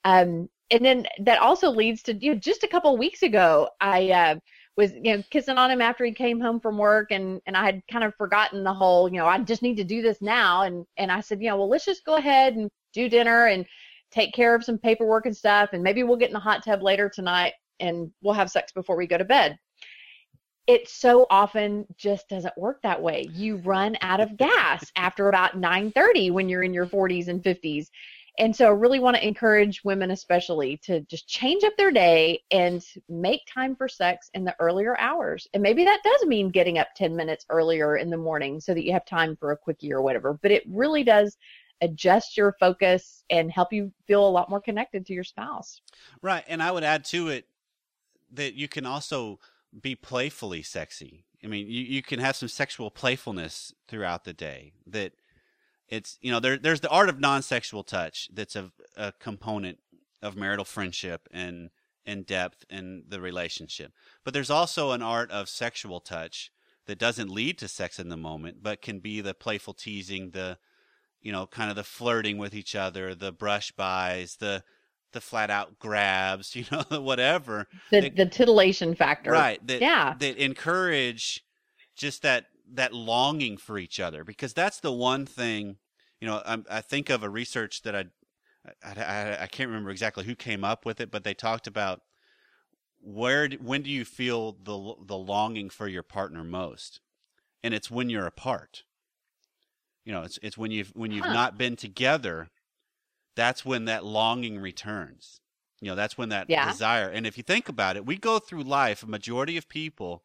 Um, 0.06 0.50
and 0.72 0.86
then 0.86 1.06
that 1.20 1.40
also 1.40 1.70
leads 1.70 2.02
to 2.04 2.14
you 2.14 2.34
know 2.34 2.40
just 2.40 2.64
a 2.64 2.68
couple 2.68 2.98
weeks 2.98 3.24
ago 3.24 3.70
i 3.82 4.10
uh, 4.10 4.36
was 4.82 4.94
you 4.94 5.16
know 5.16 5.24
kissing 5.30 5.60
on 5.60 5.70
him 5.70 5.82
after 5.82 6.04
he 6.04 6.12
came 6.12 6.40
home 6.40 6.60
from 6.60 6.78
work 6.78 7.12
and 7.12 7.40
and 7.46 7.56
I 7.56 7.64
had 7.64 7.84
kind 7.90 8.04
of 8.04 8.16
forgotten 8.16 8.64
the 8.64 8.74
whole 8.74 9.08
you 9.08 9.18
know 9.18 9.28
I 9.28 9.38
just 9.38 9.62
need 9.62 9.78
to 9.78 9.84
do 9.84 10.02
this 10.02 10.22
now. 10.22 10.64
And 10.64 10.86
and 10.98 11.12
I 11.12 11.22
said 11.22 11.40
you 11.42 11.50
know 11.50 11.58
well 11.58 11.70
let's 11.70 11.86
just 11.86 12.04
go 12.04 12.16
ahead 12.16 12.56
and 12.56 12.70
do 12.92 13.08
dinner 13.08 13.46
and 13.46 13.66
take 14.12 14.34
care 14.34 14.56
of 14.56 14.64
some 14.64 14.78
paperwork 14.80 15.28
and 15.28 15.38
stuff 15.38 15.70
and 15.72 15.84
maybe 15.84 16.04
we'll 16.04 16.18
get 16.18 16.30
in 16.30 16.34
the 16.34 16.40
hot 16.40 16.66
tub 16.66 16.82
later 16.82 17.10
tonight 17.10 17.54
and 17.80 18.12
we'll 18.22 18.34
have 18.34 18.50
sex 18.50 18.72
before 18.72 18.98
we 18.98 19.08
go 19.08 19.18
to 19.18 19.24
bed. 19.24 19.58
It 20.68 20.90
so 20.90 21.28
often 21.30 21.86
just 21.98 22.28
doesn't 22.28 22.58
work 22.58 22.82
that 22.82 23.02
way. 23.02 23.28
You 23.32 23.58
run 23.58 23.98
out 24.02 24.20
of 24.20 24.36
gas 24.36 24.92
after 24.96 25.30
about 25.30 25.60
9:30 25.60 26.32
when 26.32 26.50
you're 26.50 26.64
in 26.64 26.74
your 26.74 26.88
40s 26.88 27.28
and 27.28 27.44
50s 27.44 27.88
and 28.40 28.56
so 28.56 28.68
I 28.68 28.70
really 28.70 29.00
want 29.00 29.18
to 29.18 29.28
encourage 29.28 29.84
women, 29.84 30.12
especially, 30.12 30.78
to 30.84 31.02
just 31.02 31.28
change 31.28 31.64
up 31.64 31.74
their 31.78 31.92
day 31.92 32.42
and 32.50 32.84
make 33.10 33.42
time 33.54 33.76
for 33.76 33.88
sex 33.88 34.30
in 34.34 34.46
the 34.46 34.56
earlier 34.60 34.98
hours. 35.00 35.48
And 35.54 35.62
maybe 35.62 35.84
that 35.84 36.02
does 36.04 36.26
mean 36.26 36.50
getting 36.50 36.78
up 36.78 36.88
10 36.96 37.16
minutes 37.16 37.46
earlier 37.50 37.98
in 37.98 38.10
the 38.10 38.18
morning 38.18 38.62
so 38.62 38.74
that 38.74 38.86
you 38.86 38.94
have 38.94 39.06
time 39.06 39.36
for 39.36 39.52
a 39.52 39.58
quickie 39.58 39.92
or 39.92 40.02
whatever. 40.02 40.40
But 40.42 40.52
it 40.52 40.64
really 40.68 41.04
does 41.04 41.38
adjust 41.82 42.38
your 42.38 42.56
focus 42.60 43.24
and 43.30 43.52
help 43.52 43.74
you 43.74 43.92
feel 44.08 44.26
a 44.26 44.30
lot 44.30 44.50
more 44.50 44.62
connected 44.62 45.06
to 45.08 45.14
your 45.14 45.24
spouse. 45.24 45.82
Right. 46.22 46.44
And 46.48 46.64
I 46.64 46.72
would 46.72 46.84
add 46.84 47.04
to 47.06 47.28
it 47.30 47.48
that 48.32 48.54
you 48.54 48.68
can 48.68 48.86
also 48.86 49.40
be 49.82 49.96
playfully 49.96 50.62
sexy. 50.62 51.26
I 51.44 51.48
mean, 51.48 51.68
you, 51.68 51.82
you 51.82 52.02
can 52.02 52.20
have 52.20 52.36
some 52.36 52.50
sexual 52.50 52.92
playfulness 52.92 53.74
throughout 53.88 54.24
the 54.24 54.34
day 54.34 54.74
that 54.88 55.14
it's 55.92 56.18
you 56.22 56.32
know 56.32 56.40
there 56.40 56.58
there's 56.58 56.80
the 56.80 56.90
art 56.90 57.10
of 57.10 57.20
non-sexual 57.20 57.84
touch 57.84 58.30
that's 58.34 58.56
a, 58.56 58.72
a 58.98 59.12
component 59.20 59.78
of 60.24 60.36
marital 60.36 60.66
friendship 60.66 61.28
and 61.32 61.70
and 62.04 62.26
depth 62.26 62.66
in 62.70 63.04
the 63.08 63.22
relationship. 63.22 63.92
But 64.24 64.34
there's 64.34 64.50
also 64.50 64.92
an 64.92 65.04
art 65.04 65.30
of 65.30 65.50
sexual 65.50 66.00
touch 66.00 66.52
that 66.88 66.98
doesn't 66.98 67.30
lead 67.30 67.60
to 67.60 67.68
sex 67.68 68.00
in 68.00 68.10
the 68.10 68.18
moment 68.18 68.64
but 68.64 68.82
can 68.82 69.00
be 69.00 69.22
the 69.22 69.36
playful 69.36 69.74
teasing 69.74 70.32
the 70.32 70.58
you 71.22 71.32
know 71.32 71.46
kind 71.46 71.70
of 71.70 71.76
the 71.76 71.84
flirting 71.84 72.38
with 72.38 72.56
each 72.56 72.76
other 72.76 73.14
the 73.14 73.32
brush 73.32 73.72
bys 73.74 74.38
the 74.38 74.64
the 75.12 75.22
flat 75.22 75.50
out 75.52 75.78
grabs 75.78 76.56
you 76.56 76.66
know 76.72 77.02
whatever. 77.02 77.68
The, 77.92 78.02
that, 78.02 78.16
the 78.16 78.26
titillation 78.26 78.96
factor. 78.96 79.32
Right 79.32 79.66
that, 79.68 79.82
yeah. 79.82 80.16
that 80.20 80.38
encourage 80.38 81.44
just 81.96 82.22
that 82.22 82.46
that 82.74 82.94
longing 82.94 83.58
for 83.58 83.78
each 83.78 84.00
other 84.00 84.24
because 84.24 84.54
that's 84.54 84.80
the 84.80 84.94
one 84.94 85.26
thing 85.26 85.78
you 86.22 86.28
know 86.28 86.42
I, 86.46 86.60
I 86.70 86.82
think 86.82 87.10
of 87.10 87.24
a 87.24 87.30
research 87.30 87.82
that 87.82 87.96
I, 87.96 88.06
I, 88.84 89.04
I 89.04 89.44
I 89.44 89.48
can't 89.48 89.68
remember 89.68 89.90
exactly 89.90 90.24
who 90.24 90.36
came 90.36 90.64
up 90.64 90.86
with 90.86 91.02
it 91.02 91.12
but 91.12 91.24
they 91.24 91.34
talked 91.34 91.68
about 91.68 92.02
where 93.02 93.50
when 93.50 93.82
do 93.82 93.90
you 93.90 94.06
feel 94.06 94.54
the 94.64 94.94
the 95.06 95.18
longing 95.18 95.70
for 95.70 95.88
your 95.88 96.04
partner 96.04 96.44
most 96.44 97.02
and 97.64 97.74
it's 97.74 97.92
when 97.92 98.10
you're 98.10 98.28
apart 98.28 98.84
you 100.06 100.14
know 100.14 100.22
it's 100.22 100.40
it's 100.42 100.58
when 100.58 100.72
you've 100.72 100.92
when 100.96 101.12
you've 101.12 101.26
huh. 101.26 101.34
not 101.34 101.58
been 101.58 101.76
together 101.76 102.50
that's 103.36 103.66
when 103.66 103.86
that 103.86 104.06
longing 104.06 104.60
returns 104.60 105.42
you 105.82 105.90
know 105.90 105.96
that's 105.96 106.18
when 106.18 106.30
that 106.30 106.50
yeah. 106.50 106.72
desire 106.72 107.10
and 107.10 107.26
if 107.26 107.38
you 107.38 107.44
think 107.44 107.68
about 107.68 107.96
it 107.96 108.06
we 108.06 108.16
go 108.16 108.38
through 108.38 108.64
life 108.64 109.02
a 109.04 109.08
majority 109.08 109.58
of 109.58 109.68
people 109.68 110.24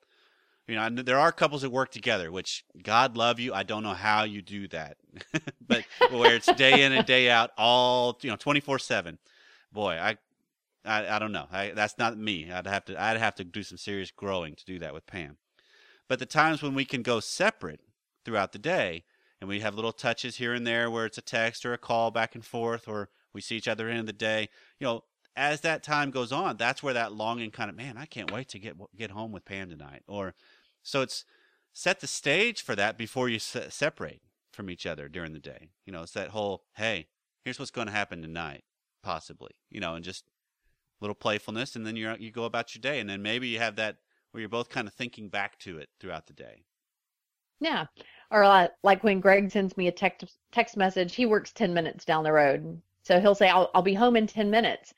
you 0.68 0.74
know, 0.74 0.88
there 0.90 1.18
are 1.18 1.30
couples 1.30 1.62
that 1.62 1.70
work 1.70 1.90
together, 1.92 2.32
which 2.32 2.64
God 2.82 3.16
love 3.16 3.38
you. 3.38 3.54
I 3.54 3.62
don't 3.62 3.84
know 3.84 3.94
how 3.94 4.24
you 4.24 4.42
do 4.42 4.66
that, 4.68 4.96
but 5.66 5.84
where 6.10 6.34
it's 6.34 6.52
day 6.54 6.82
in 6.82 6.92
and 6.92 7.06
day 7.06 7.30
out, 7.30 7.50
all 7.56 8.18
you 8.22 8.30
know, 8.30 8.36
twenty 8.36 8.60
four 8.60 8.78
seven. 8.78 9.18
Boy, 9.72 9.92
I, 9.92 10.16
I, 10.84 11.16
I 11.16 11.18
don't 11.18 11.32
know. 11.32 11.46
I, 11.52 11.70
that's 11.70 11.98
not 11.98 12.18
me. 12.18 12.50
I'd 12.50 12.66
have 12.66 12.84
to, 12.86 13.00
I'd 13.00 13.18
have 13.18 13.34
to 13.36 13.44
do 13.44 13.62
some 13.62 13.78
serious 13.78 14.10
growing 14.10 14.54
to 14.54 14.64
do 14.64 14.78
that 14.78 14.94
with 14.94 15.06
Pam. 15.06 15.36
But 16.08 16.18
the 16.18 16.26
times 16.26 16.62
when 16.62 16.74
we 16.74 16.84
can 16.84 17.02
go 17.02 17.20
separate 17.20 17.80
throughout 18.24 18.52
the 18.52 18.58
day, 18.58 19.04
and 19.40 19.48
we 19.48 19.60
have 19.60 19.74
little 19.74 19.92
touches 19.92 20.36
here 20.36 20.54
and 20.54 20.66
there 20.66 20.90
where 20.90 21.06
it's 21.06 21.18
a 21.18 21.22
text 21.22 21.66
or 21.66 21.72
a 21.72 21.78
call 21.78 22.10
back 22.10 22.34
and 22.34 22.44
forth, 22.44 22.88
or 22.88 23.10
we 23.32 23.40
see 23.40 23.56
each 23.56 23.68
other 23.68 23.88
in 23.88 24.06
the 24.06 24.12
day. 24.12 24.48
You 24.80 24.86
know, 24.86 25.04
as 25.36 25.60
that 25.60 25.82
time 25.82 26.10
goes 26.10 26.32
on, 26.32 26.56
that's 26.56 26.82
where 26.82 26.94
that 26.94 27.12
longing 27.12 27.50
kind 27.50 27.68
of 27.68 27.76
man, 27.76 27.96
I 27.98 28.06
can't 28.06 28.32
wait 28.32 28.48
to 28.48 28.58
get 28.58 28.76
get 28.96 29.10
home 29.10 29.32
with 29.32 29.44
Pam 29.44 29.68
tonight, 29.68 30.02
or 30.06 30.34
so 30.86 31.02
it's 31.02 31.24
set 31.72 32.00
the 32.00 32.06
stage 32.06 32.62
for 32.62 32.76
that 32.76 32.96
before 32.96 33.28
you 33.28 33.38
se- 33.38 33.70
separate 33.70 34.22
from 34.52 34.70
each 34.70 34.86
other 34.86 35.08
during 35.08 35.32
the 35.32 35.38
day. 35.38 35.70
You 35.84 35.92
know, 35.92 36.02
it's 36.02 36.12
that 36.12 36.28
whole, 36.28 36.64
hey, 36.76 37.08
here's 37.44 37.58
what's 37.58 37.70
going 37.70 37.88
to 37.88 37.92
happen 37.92 38.22
tonight, 38.22 38.62
possibly. 39.02 39.50
You 39.68 39.80
know, 39.80 39.94
and 39.94 40.04
just 40.04 40.24
little 41.00 41.14
playfulness, 41.14 41.76
and 41.76 41.86
then 41.86 41.96
you 41.96 42.14
you 42.18 42.30
go 42.30 42.44
about 42.44 42.74
your 42.74 42.80
day, 42.80 43.00
and 43.00 43.10
then 43.10 43.20
maybe 43.20 43.48
you 43.48 43.58
have 43.58 43.76
that 43.76 43.98
where 44.30 44.40
you're 44.40 44.48
both 44.48 44.68
kind 44.68 44.86
of 44.86 44.94
thinking 44.94 45.28
back 45.28 45.58
to 45.60 45.78
it 45.78 45.88
throughout 46.00 46.26
the 46.26 46.32
day. 46.32 46.64
Yeah, 47.58 47.86
or 48.30 48.44
uh, 48.44 48.68
like 48.82 49.02
when 49.02 49.20
Greg 49.20 49.50
sends 49.50 49.76
me 49.76 49.88
a 49.88 49.92
text 49.92 50.38
text 50.52 50.76
message, 50.76 51.14
he 51.14 51.26
works 51.26 51.52
ten 51.52 51.74
minutes 51.74 52.04
down 52.04 52.22
the 52.22 52.32
road, 52.32 52.80
so 53.02 53.20
he'll 53.20 53.34
say, 53.34 53.48
"I'll 53.48 53.70
I'll 53.74 53.82
be 53.82 53.94
home 53.94 54.16
in 54.16 54.26
ten 54.26 54.50
minutes." 54.50 54.94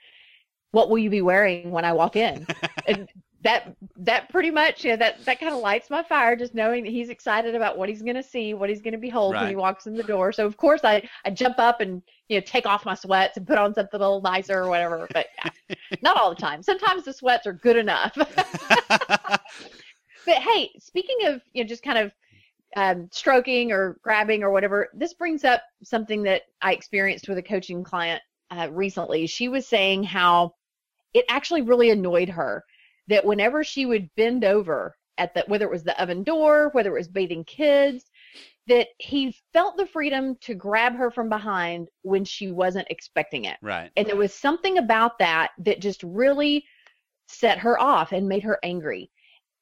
What 0.72 0.90
will 0.90 0.98
you 0.98 1.08
be 1.08 1.22
wearing 1.22 1.70
when 1.70 1.86
I 1.86 1.92
walk 1.92 2.14
in? 2.14 2.46
and 2.86 3.08
that 3.42 3.76
that 3.96 4.28
pretty 4.30 4.50
much 4.50 4.84
you 4.84 4.90
know, 4.90 4.96
that 4.96 5.24
that 5.24 5.38
kind 5.38 5.52
of 5.54 5.60
lights 5.60 5.90
my 5.90 6.02
fire 6.02 6.34
just 6.34 6.54
knowing 6.54 6.82
that 6.84 6.90
he's 6.90 7.08
excited 7.08 7.54
about 7.54 7.78
what 7.78 7.88
he's 7.88 8.02
going 8.02 8.16
to 8.16 8.22
see 8.22 8.54
what 8.54 8.68
he's 8.68 8.82
going 8.82 8.92
to 8.92 8.98
behold 8.98 9.34
right. 9.34 9.42
when 9.42 9.50
he 9.50 9.56
walks 9.56 9.86
in 9.86 9.94
the 9.94 10.02
door. 10.02 10.32
So 10.32 10.44
of 10.44 10.56
course 10.56 10.80
i 10.84 11.08
i 11.24 11.30
jump 11.30 11.58
up 11.58 11.80
and 11.80 12.02
you 12.28 12.36
know 12.36 12.44
take 12.44 12.66
off 12.66 12.84
my 12.84 12.94
sweats 12.94 13.36
and 13.36 13.46
put 13.46 13.58
on 13.58 13.74
something 13.74 14.00
a 14.00 14.02
little 14.02 14.20
nicer 14.20 14.58
or 14.58 14.68
whatever 14.68 15.08
but 15.12 15.26
yeah, 15.44 15.76
not 16.02 16.16
all 16.16 16.30
the 16.30 16.40
time. 16.40 16.62
Sometimes 16.62 17.04
the 17.04 17.12
sweats 17.12 17.46
are 17.46 17.52
good 17.52 17.76
enough. 17.76 18.16
But 20.26 20.42
hey 20.42 20.70
speaking 20.78 21.26
of 21.26 21.40
you 21.54 21.64
know 21.64 21.68
just 21.68 21.82
kind 21.82 21.96
of 21.96 22.12
um, 22.76 23.08
stroking 23.10 23.72
or 23.72 23.98
grabbing 24.02 24.42
or 24.42 24.50
whatever 24.50 24.90
this 24.92 25.14
brings 25.14 25.42
up 25.42 25.62
something 25.82 26.22
that 26.24 26.42
i 26.60 26.74
experienced 26.74 27.26
with 27.26 27.38
a 27.38 27.42
coaching 27.42 27.82
client 27.82 28.20
uh, 28.50 28.68
recently. 28.70 29.26
She 29.26 29.48
was 29.48 29.66
saying 29.66 30.04
how 30.04 30.54
it 31.14 31.24
actually 31.28 31.62
really 31.62 31.90
annoyed 31.90 32.28
her 32.28 32.64
that 33.08 33.24
whenever 33.24 33.64
she 33.64 33.86
would 33.86 34.08
bend 34.16 34.44
over 34.44 34.96
at 35.18 35.34
the 35.34 35.44
whether 35.48 35.64
it 35.64 35.70
was 35.70 35.84
the 35.84 36.00
oven 36.00 36.22
door, 36.22 36.70
whether 36.72 36.90
it 36.90 36.98
was 36.98 37.08
bathing 37.08 37.44
kids, 37.44 38.04
that 38.68 38.88
he 38.98 39.34
felt 39.52 39.76
the 39.76 39.86
freedom 39.86 40.36
to 40.36 40.54
grab 40.54 40.94
her 40.94 41.10
from 41.10 41.28
behind 41.28 41.88
when 42.02 42.24
she 42.24 42.52
wasn't 42.52 42.86
expecting 42.90 43.44
it. 43.44 43.56
Right. 43.62 43.90
And 43.96 44.06
there 44.06 44.16
was 44.16 44.34
something 44.34 44.78
about 44.78 45.18
that 45.18 45.50
that 45.58 45.80
just 45.80 46.02
really 46.02 46.64
set 47.26 47.58
her 47.58 47.80
off 47.80 48.12
and 48.12 48.28
made 48.28 48.42
her 48.42 48.58
angry. 48.62 49.10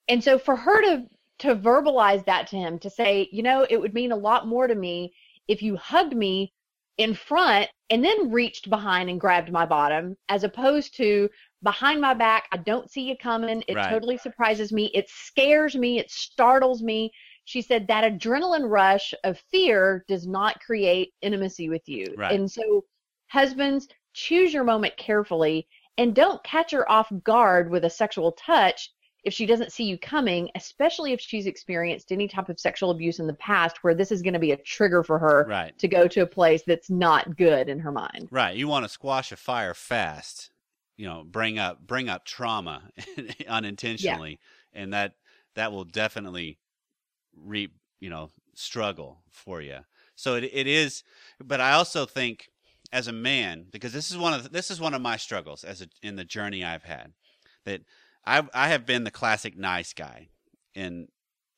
And 0.08 0.22
so 0.22 0.38
for 0.38 0.56
her 0.56 0.82
to 0.82 1.06
to 1.38 1.54
verbalize 1.54 2.24
that 2.24 2.46
to 2.48 2.56
him, 2.56 2.78
to 2.78 2.88
say, 2.88 3.28
you 3.30 3.42
know, 3.42 3.66
it 3.68 3.78
would 3.78 3.92
mean 3.92 4.12
a 4.12 4.16
lot 4.16 4.46
more 4.46 4.66
to 4.66 4.74
me 4.74 5.12
if 5.48 5.62
you 5.62 5.76
hugged 5.76 6.16
me 6.16 6.52
in 6.96 7.14
front 7.14 7.68
and 7.90 8.02
then 8.02 8.30
reached 8.30 8.70
behind 8.70 9.10
and 9.10 9.20
grabbed 9.20 9.52
my 9.52 9.66
bottom 9.66 10.16
as 10.30 10.44
opposed 10.44 10.96
to 10.96 11.28
behind 11.66 12.00
my 12.00 12.14
back. 12.14 12.46
I 12.52 12.58
don't 12.58 12.88
see 12.88 13.02
you 13.02 13.16
coming. 13.16 13.60
It 13.66 13.74
right. 13.74 13.90
totally 13.90 14.16
surprises 14.16 14.70
me. 14.70 14.88
It 14.94 15.10
scares 15.10 15.74
me. 15.74 15.98
It 15.98 16.12
startles 16.12 16.80
me. 16.80 17.10
She 17.44 17.60
said 17.60 17.88
that 17.88 18.04
adrenaline 18.04 18.70
rush 18.70 19.12
of 19.24 19.42
fear 19.50 20.04
does 20.06 20.28
not 20.28 20.60
create 20.60 21.12
intimacy 21.22 21.68
with 21.68 21.82
you. 21.88 22.14
Right. 22.16 22.38
And 22.38 22.48
so, 22.48 22.84
husbands, 23.26 23.88
choose 24.14 24.54
your 24.54 24.62
moment 24.62 24.96
carefully 24.96 25.66
and 25.98 26.14
don't 26.14 26.42
catch 26.44 26.70
her 26.70 26.88
off 26.88 27.12
guard 27.24 27.68
with 27.68 27.84
a 27.84 27.90
sexual 27.90 28.30
touch 28.30 28.90
if 29.24 29.34
she 29.34 29.44
doesn't 29.44 29.72
see 29.72 29.82
you 29.82 29.98
coming, 29.98 30.48
especially 30.54 31.12
if 31.12 31.20
she's 31.20 31.46
experienced 31.46 32.12
any 32.12 32.28
type 32.28 32.48
of 32.48 32.60
sexual 32.60 32.92
abuse 32.92 33.18
in 33.18 33.26
the 33.26 33.34
past 33.34 33.78
where 33.82 33.94
this 33.94 34.12
is 34.12 34.22
going 34.22 34.34
to 34.34 34.38
be 34.38 34.52
a 34.52 34.56
trigger 34.58 35.02
for 35.02 35.18
her 35.18 35.46
right. 35.48 35.76
to 35.80 35.88
go 35.88 36.06
to 36.06 36.20
a 36.20 36.26
place 36.26 36.62
that's 36.64 36.90
not 36.90 37.36
good 37.36 37.68
in 37.68 37.80
her 37.80 37.90
mind. 37.90 38.28
Right. 38.30 38.56
You 38.56 38.68
want 38.68 38.84
to 38.84 38.88
squash 38.88 39.32
a 39.32 39.36
fire 39.36 39.74
fast 39.74 40.52
you 40.96 41.06
know 41.06 41.24
bring 41.24 41.58
up 41.58 41.86
bring 41.86 42.08
up 42.08 42.24
trauma 42.24 42.82
unintentionally 43.48 44.38
yeah. 44.72 44.82
and 44.82 44.92
that 44.92 45.14
that 45.54 45.72
will 45.72 45.84
definitely 45.84 46.58
reap 47.36 47.74
you 48.00 48.10
know 48.10 48.30
struggle 48.54 49.22
for 49.30 49.60
you 49.60 49.78
so 50.14 50.34
it, 50.34 50.44
it 50.52 50.66
is 50.66 51.02
but 51.42 51.60
i 51.60 51.72
also 51.72 52.06
think 52.06 52.48
as 52.92 53.08
a 53.08 53.12
man 53.12 53.66
because 53.70 53.92
this 53.92 54.10
is 54.10 54.16
one 54.16 54.32
of 54.32 54.44
the, 54.44 54.48
this 54.48 54.70
is 54.70 54.80
one 54.80 54.94
of 54.94 55.02
my 55.02 55.16
struggles 55.16 55.64
as 55.64 55.82
a, 55.82 55.88
in 56.02 56.16
the 56.16 56.24
journey 56.24 56.64
i've 56.64 56.84
had 56.84 57.12
that 57.64 57.82
i 58.24 58.42
i 58.54 58.68
have 58.68 58.86
been 58.86 59.04
the 59.04 59.10
classic 59.10 59.56
nice 59.56 59.92
guy 59.92 60.28
in 60.74 61.08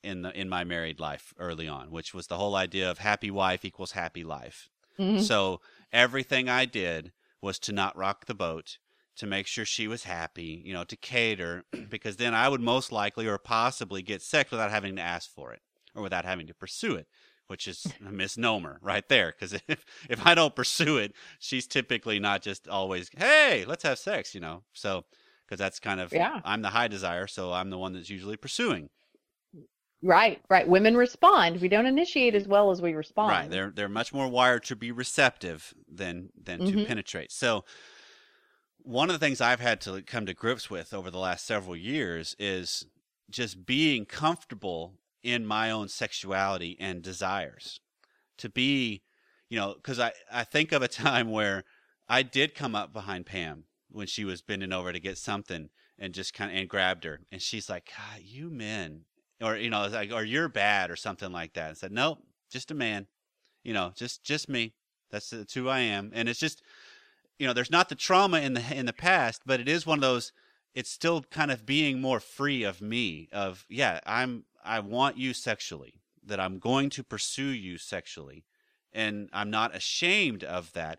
in 0.02 0.22
the 0.22 0.38
in 0.38 0.48
my 0.48 0.64
married 0.64 0.98
life 0.98 1.32
early 1.38 1.68
on 1.68 1.90
which 1.90 2.14
was 2.14 2.26
the 2.26 2.36
whole 2.36 2.56
idea 2.56 2.90
of 2.90 2.98
happy 2.98 3.30
wife 3.30 3.64
equals 3.64 3.92
happy 3.92 4.24
life 4.24 4.68
mm-hmm. 4.98 5.20
so 5.20 5.60
everything 5.92 6.48
i 6.48 6.64
did 6.64 7.12
was 7.40 7.58
to 7.58 7.72
not 7.72 7.96
rock 7.96 8.26
the 8.26 8.34
boat 8.34 8.78
to 9.18 9.26
make 9.26 9.46
sure 9.46 9.64
she 9.64 9.88
was 9.88 10.04
happy, 10.04 10.62
you 10.64 10.72
know, 10.72 10.84
to 10.84 10.96
cater, 10.96 11.64
because 11.90 12.16
then 12.16 12.34
I 12.34 12.48
would 12.48 12.60
most 12.60 12.92
likely 12.92 13.26
or 13.26 13.38
possibly 13.38 14.02
get 14.02 14.22
sex 14.22 14.50
without 14.50 14.70
having 14.70 14.96
to 14.96 15.02
ask 15.02 15.30
for 15.30 15.52
it 15.52 15.60
or 15.94 16.02
without 16.02 16.24
having 16.24 16.46
to 16.46 16.54
pursue 16.54 16.94
it, 16.94 17.06
which 17.48 17.68
is 17.68 17.86
a 18.06 18.12
misnomer 18.12 18.78
right 18.82 19.08
there. 19.08 19.32
Because 19.32 19.52
if, 19.68 19.84
if 20.10 20.26
I 20.26 20.34
don't 20.34 20.54
pursue 20.56 20.98
it, 20.98 21.14
she's 21.38 21.66
typically 21.66 22.18
not 22.18 22.42
just 22.42 22.68
always, 22.68 23.10
hey, 23.16 23.64
let's 23.66 23.82
have 23.82 23.98
sex, 23.98 24.34
you 24.34 24.40
know. 24.40 24.62
So 24.72 25.04
because 25.46 25.58
that's 25.58 25.80
kind 25.80 26.00
of 26.00 26.12
Yeah. 26.12 26.40
I'm 26.44 26.62
the 26.62 26.70
high 26.70 26.88
desire, 26.88 27.26
so 27.26 27.52
I'm 27.52 27.70
the 27.70 27.78
one 27.78 27.92
that's 27.94 28.10
usually 28.10 28.36
pursuing. 28.36 28.90
Right, 30.00 30.40
right. 30.48 30.68
Women 30.68 30.96
respond. 30.96 31.60
We 31.60 31.68
don't 31.68 31.86
initiate 31.86 32.36
as 32.36 32.46
well 32.46 32.70
as 32.70 32.80
we 32.80 32.94
respond. 32.94 33.30
Right. 33.30 33.50
They're 33.50 33.72
they're 33.74 33.88
much 33.88 34.12
more 34.12 34.28
wired 34.28 34.62
to 34.64 34.76
be 34.76 34.92
receptive 34.92 35.74
than 35.92 36.30
than 36.40 36.60
to 36.60 36.76
Mhm. 36.76 36.86
penetrate. 36.86 37.32
So 37.32 37.64
one 38.88 39.10
of 39.10 39.20
the 39.20 39.24
things 39.24 39.42
I've 39.42 39.60
had 39.60 39.82
to 39.82 40.00
come 40.00 40.24
to 40.24 40.32
grips 40.32 40.70
with 40.70 40.94
over 40.94 41.10
the 41.10 41.18
last 41.18 41.44
several 41.44 41.76
years 41.76 42.34
is 42.38 42.86
just 43.28 43.66
being 43.66 44.06
comfortable 44.06 44.94
in 45.22 45.44
my 45.44 45.70
own 45.70 45.88
sexuality 45.88 46.74
and 46.80 47.02
desires. 47.02 47.80
To 48.38 48.48
be, 48.48 49.02
you 49.50 49.58
know, 49.58 49.74
cuz 49.74 49.98
I 49.98 50.12
I 50.32 50.42
think 50.42 50.72
of 50.72 50.80
a 50.80 50.88
time 51.04 51.30
where 51.30 51.64
I 52.08 52.22
did 52.22 52.54
come 52.54 52.74
up 52.74 52.94
behind 52.94 53.26
Pam 53.26 53.64
when 53.90 54.06
she 54.06 54.24
was 54.24 54.40
bending 54.40 54.72
over 54.72 54.90
to 54.90 54.98
get 54.98 55.18
something 55.18 55.68
and 55.98 56.14
just 56.14 56.32
kind 56.32 56.50
of 56.50 56.56
and 56.56 56.66
grabbed 56.66 57.04
her 57.04 57.20
and 57.30 57.42
she's 57.42 57.68
like, 57.68 57.90
God, 57.94 58.22
you 58.22 58.48
men 58.48 59.04
or 59.42 59.54
you 59.58 59.68
know, 59.68 59.86
like 59.88 60.12
or 60.12 60.24
you're 60.24 60.48
bad 60.48 60.90
or 60.90 60.96
something 60.96 61.30
like 61.30 61.52
that. 61.52 61.70
I 61.72 61.74
said, 61.74 61.92
Nope, 61.92 62.20
just 62.50 62.70
a 62.70 62.74
man. 62.74 63.06
You 63.64 63.74
know, 63.74 63.92
just 63.94 64.24
just 64.24 64.48
me. 64.48 64.72
That's, 65.10 65.28
that's 65.28 65.54
who 65.54 65.68
I 65.68 65.80
am. 65.80 66.10
And 66.14 66.28
it's 66.28 66.40
just 66.40 66.62
you 67.38 67.46
know, 67.46 67.52
there's 67.52 67.70
not 67.70 67.88
the 67.88 67.94
trauma 67.94 68.40
in 68.40 68.54
the 68.54 68.76
in 68.76 68.86
the 68.86 68.92
past, 68.92 69.42
but 69.46 69.60
it 69.60 69.68
is 69.68 69.86
one 69.86 69.98
of 69.98 70.02
those 70.02 70.32
it's 70.74 70.90
still 70.90 71.22
kind 71.22 71.50
of 71.50 71.66
being 71.66 72.00
more 72.00 72.20
free 72.20 72.62
of 72.62 72.80
me 72.80 73.28
of 73.32 73.64
yeah, 73.68 74.00
I'm 74.06 74.44
I 74.64 74.80
want 74.80 75.16
you 75.16 75.32
sexually, 75.32 76.00
that 76.24 76.40
I'm 76.40 76.58
going 76.58 76.90
to 76.90 77.02
pursue 77.02 77.48
you 77.48 77.78
sexually. 77.78 78.44
And 78.92 79.28
I'm 79.32 79.50
not 79.50 79.74
ashamed 79.74 80.44
of 80.44 80.72
that. 80.72 80.98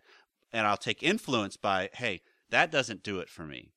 And 0.52 0.66
I'll 0.66 0.76
take 0.76 1.02
influence 1.02 1.56
by, 1.56 1.90
hey, 1.94 2.22
that 2.50 2.70
doesn't 2.70 3.02
do 3.02 3.20
it 3.20 3.28
for 3.28 3.44
me. 3.44 3.72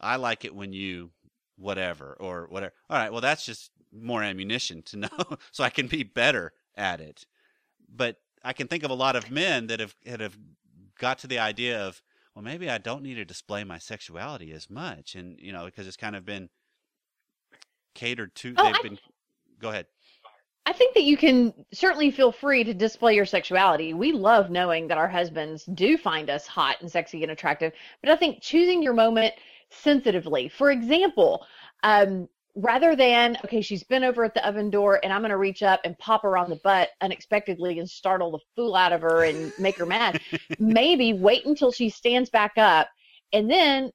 I 0.00 0.16
like 0.16 0.44
it 0.44 0.54
when 0.54 0.72
you 0.72 1.10
whatever 1.56 2.16
or 2.18 2.46
whatever. 2.50 2.74
All 2.90 2.98
right, 2.98 3.12
well 3.12 3.20
that's 3.20 3.46
just 3.46 3.70
more 3.92 4.22
ammunition 4.22 4.82
to 4.82 4.96
know 4.98 5.38
so 5.52 5.64
I 5.64 5.70
can 5.70 5.86
be 5.86 6.02
better 6.02 6.52
at 6.76 7.00
it. 7.00 7.26
But 7.88 8.16
I 8.42 8.52
can 8.52 8.66
think 8.66 8.82
of 8.82 8.90
a 8.90 8.94
lot 8.94 9.16
of 9.16 9.30
men 9.30 9.68
that 9.68 9.80
have 9.80 9.94
that 10.04 10.20
have 10.20 10.36
got 10.98 11.18
to 11.18 11.26
the 11.26 11.38
idea 11.38 11.80
of, 11.80 12.02
well, 12.34 12.42
maybe 12.42 12.68
I 12.68 12.78
don't 12.78 13.02
need 13.02 13.14
to 13.14 13.24
display 13.24 13.64
my 13.64 13.78
sexuality 13.78 14.52
as 14.52 14.68
much, 14.68 15.14
and 15.14 15.38
you 15.38 15.52
know, 15.52 15.66
because 15.66 15.86
it's 15.86 15.96
kind 15.96 16.16
of 16.16 16.24
been 16.24 16.48
catered 17.94 18.34
to. 18.36 18.54
Oh, 18.56 18.64
they've 18.64 18.74
I- 18.74 18.82
been. 18.82 18.98
Go 19.60 19.70
ahead. 19.70 19.86
I 20.66 20.72
think 20.72 20.94
that 20.94 21.02
you 21.02 21.18
can 21.18 21.52
certainly 21.74 22.10
feel 22.10 22.32
free 22.32 22.64
to 22.64 22.72
display 22.72 23.14
your 23.14 23.26
sexuality. 23.26 23.92
We 23.92 24.12
love 24.12 24.48
knowing 24.48 24.88
that 24.88 24.96
our 24.96 25.08
husbands 25.08 25.64
do 25.74 25.98
find 25.98 26.30
us 26.30 26.46
hot 26.46 26.76
and 26.80 26.90
sexy 26.90 27.22
and 27.22 27.32
attractive, 27.32 27.72
but 28.00 28.10
I 28.10 28.16
think 28.16 28.40
choosing 28.40 28.82
your 28.82 28.94
moment 28.94 29.34
sensitively. 29.68 30.48
For 30.48 30.70
example, 30.70 31.46
um, 31.82 32.28
rather 32.54 32.94
than, 32.94 33.36
okay, 33.44 33.60
she's 33.60 33.82
been 33.82 34.04
over 34.04 34.24
at 34.24 34.34
the 34.34 34.46
oven 34.46 34.70
door 34.70 35.00
and 35.02 35.12
I'm 35.12 35.20
going 35.20 35.30
to 35.30 35.36
reach 35.36 35.62
up 35.62 35.80
and 35.84 35.98
pop 35.98 36.22
her 36.22 36.36
on 36.36 36.50
the 36.50 36.60
butt 36.62 36.90
unexpectedly 37.00 37.78
and 37.78 37.88
startle 37.88 38.30
the 38.30 38.38
fool 38.54 38.76
out 38.76 38.92
of 38.92 39.02
her 39.02 39.24
and 39.24 39.52
make 39.58 39.76
her 39.76 39.86
mad, 39.86 40.20
maybe 40.58 41.12
wait 41.12 41.46
until 41.46 41.72
she 41.72 41.88
stands 41.88 42.30
back 42.30 42.52
up 42.56 42.88
and 43.32 43.50
then 43.50 43.90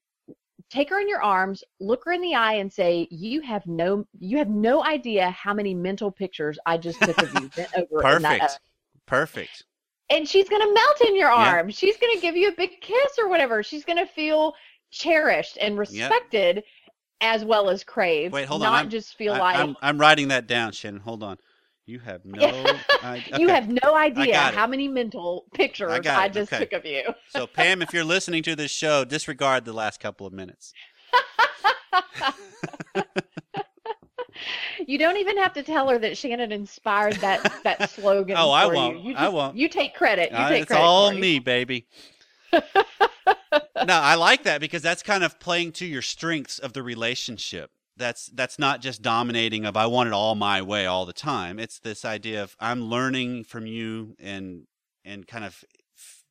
take 0.70 0.89
her 0.89 1.00
in 1.00 1.10
your 1.10 1.22
arms, 1.22 1.63
look 1.80 2.04
her 2.06 2.12
in 2.12 2.22
the 2.22 2.36
eye 2.36 2.54
and 2.54 2.72
say, 2.72 3.08
"You 3.10 3.42
have 3.42 3.66
no 3.66 4.06
you 4.20 4.38
have 4.38 4.50
no 4.50 4.84
idea 4.84 5.30
how 5.32 5.54
many 5.54 5.74
mental 5.74 6.12
pictures 6.12 6.60
I 6.66 6.78
just 6.78 7.00
took 7.00 7.18
of 7.22 7.34
you 7.34 7.50
bent 7.56 7.70
over 7.75 8.16
in 8.16 8.22
that 8.22 8.39
Perfect. 8.39 8.44
oven." 8.44 8.58
Perfect. 9.06 9.63
And 10.12 10.28
she's 10.28 10.50
going 10.50 10.62
to 10.62 10.74
melt 10.74 11.01
in 11.08 11.16
your 11.16 11.30
arms. 11.30 11.75
She's 11.75 11.98
going 11.98 12.16
to 12.16 12.22
give 12.22 12.36
you 12.36 12.50
a 12.50 12.56
big 12.56 12.82
kiss 12.82 13.20
or 13.20 13.30
whatever. 13.30 13.62
She's 13.62 13.86
going 13.86 14.00
to 14.00 14.08
feel 14.08 14.56
cherished 14.92 15.58
and 15.62 15.78
respected 15.78 16.63
as 17.22 17.44
well 17.46 17.70
as 17.70 17.84
craved. 17.84 18.34
Wait, 18.34 18.46
hold 18.48 18.62
on. 18.64 18.72
Not 18.72 18.78
I'm- 18.80 18.90
just 18.90 19.16
feel 19.16 19.34
I, 19.34 19.40
like 19.40 19.56
I'm 19.58 19.76
I'm 19.82 19.98
writing 19.98 20.30
that 20.30 20.48
down, 20.48 20.72
Shannon. 20.72 21.02
Hold 21.02 21.24
on. 21.24 21.38
You 21.86 21.98
have 22.00 22.24
no. 22.24 22.38
I, 23.02 23.26
you 23.40 23.48
have 23.48 23.68
no 23.68 23.96
idea 23.96 24.38
how 24.38 24.68
many 24.68 24.88
mental 24.88 25.46
pictures 25.56 26.06
I, 26.06 26.26
it. 26.28 26.34
just 26.34 26.54
Okay. 26.54 26.65
took 26.65 26.74
of 26.74 26.86
you. 26.86 27.02
So 27.30 27.48
Pam, 27.48 27.82
if 27.82 27.93
you're 27.93 28.04
listening 28.04 28.43
to 28.43 28.56
this 28.56 28.70
show, 28.70 29.04
disregard 29.06 29.65
the 29.65 29.74
last 29.74 30.00
couple 30.00 30.28
of 30.28 30.34
minutes. 30.34 30.74
You 34.88 34.98
don't 34.98 35.17
even 35.17 35.38
have 35.38 35.54
to 35.54 35.63
tell 35.63 35.89
her 35.89 36.00
that 36.00 36.17
Shannon 36.17 36.52
inspired 36.52 37.15
that 37.17 37.62
that 37.63 37.89
slogan. 37.89 38.38
Oh, 38.39 38.52
I 38.52 38.65
won't. 38.67 39.04
You. 39.04 39.10
You 39.12 39.15
I 39.17 39.28
won't. 39.28 39.58
You 39.58 39.67
take 39.67 39.93
credit. 39.93 40.32
You 40.32 40.38
Uh, 40.38 40.50
take 40.50 40.62
it's 40.63 40.67
credit. 40.72 40.84
all 40.84 41.12
me, 41.12 41.39
baby. 41.39 41.86
No, 43.89 43.95
I 43.95 44.13
like 44.13 44.43
that 44.43 44.62
because 44.62 44.84
that's 44.84 45.02
kind 45.02 45.23
of 45.23 45.39
playing 45.39 45.71
to 45.73 45.86
your 45.86 46.04
strengths 46.04 46.60
of 46.60 46.73
the 46.73 46.84
relationship. 46.84 47.71
That's 47.97 48.28
that's 48.28 48.60
not 48.60 48.82
just 48.82 49.02
dominating 49.02 49.65
of 49.65 49.75
I 49.75 49.88
want 49.88 50.06
it 50.06 50.13
all 50.13 50.36
my 50.36 50.62
way 50.62 50.86
all 50.86 51.08
the 51.08 51.12
time. 51.12 51.58
It's 51.58 51.80
this 51.80 52.06
idea 52.06 52.43
of 52.43 52.56
I'm 52.60 52.84
learning 52.84 53.45
from 53.45 53.65
you 53.65 54.15
and 54.19 54.67
and 55.04 55.25
kind 55.25 55.43
of 55.43 55.63
f- 55.97 56.23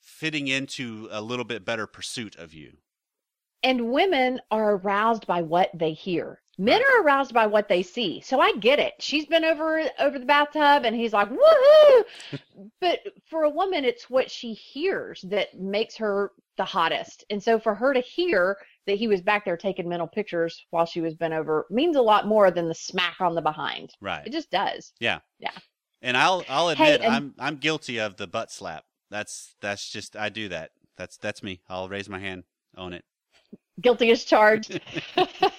fitting 0.00 0.48
into 0.48 1.06
a 1.10 1.20
little 1.20 1.44
bit 1.44 1.66
better 1.66 1.86
pursuit 1.86 2.34
of 2.36 2.54
you. 2.54 2.78
And 3.62 3.92
women 3.92 4.40
are 4.50 4.76
aroused 4.76 5.26
by 5.26 5.42
what 5.42 5.68
they 5.74 5.92
hear. 5.92 6.40
Men 6.58 6.80
are 6.82 7.02
aroused 7.02 7.34
by 7.34 7.46
what 7.46 7.68
they 7.68 7.82
see. 7.82 8.20
So 8.22 8.40
I 8.40 8.52
get 8.56 8.78
it. 8.78 8.94
She's 8.98 9.26
been 9.26 9.44
over 9.44 9.82
over 9.98 10.18
the 10.18 10.24
bathtub 10.24 10.84
and 10.84 10.96
he's 10.96 11.12
like, 11.12 11.28
woohoo. 11.30 12.04
but 12.80 13.00
for 13.28 13.42
a 13.42 13.50
woman, 13.50 13.84
it's 13.84 14.08
what 14.08 14.30
she 14.30 14.54
hears 14.54 15.20
that 15.28 15.58
makes 15.58 15.96
her 15.96 16.32
the 16.56 16.64
hottest. 16.64 17.24
And 17.28 17.42
so 17.42 17.58
for 17.58 17.74
her 17.74 17.92
to 17.92 18.00
hear 18.00 18.56
that 18.86 18.96
he 18.96 19.06
was 19.08 19.20
back 19.20 19.44
there 19.44 19.58
taking 19.58 19.88
mental 19.88 20.06
pictures 20.08 20.64
while 20.70 20.86
she 20.86 21.02
was 21.02 21.14
bent 21.14 21.34
over 21.34 21.66
means 21.70 21.96
a 21.96 22.02
lot 22.02 22.26
more 22.26 22.50
than 22.50 22.68
the 22.68 22.74
smack 22.74 23.20
on 23.20 23.34
the 23.34 23.42
behind. 23.42 23.90
Right. 24.00 24.26
It 24.26 24.32
just 24.32 24.50
does. 24.50 24.94
Yeah. 24.98 25.18
Yeah. 25.38 25.50
And 26.00 26.16
I'll 26.16 26.42
I'll 26.48 26.68
Hey, 26.70 26.94
admit 26.94 27.00
and- 27.02 27.14
I'm 27.14 27.34
I'm 27.38 27.56
guilty 27.56 27.98
of 27.98 28.16
the 28.16 28.26
butt 28.26 28.50
slap. 28.50 28.84
That's 29.10 29.54
that's 29.60 29.90
just 29.90 30.16
I 30.16 30.30
do 30.30 30.48
that. 30.48 30.70
That's 30.96 31.18
that's 31.18 31.42
me. 31.42 31.60
I'll 31.68 31.88
raise 31.90 32.08
my 32.08 32.18
hand, 32.18 32.44
own 32.78 32.94
it. 32.94 33.04
Guilty 33.80 34.10
as 34.10 34.24
charged. 34.24 34.80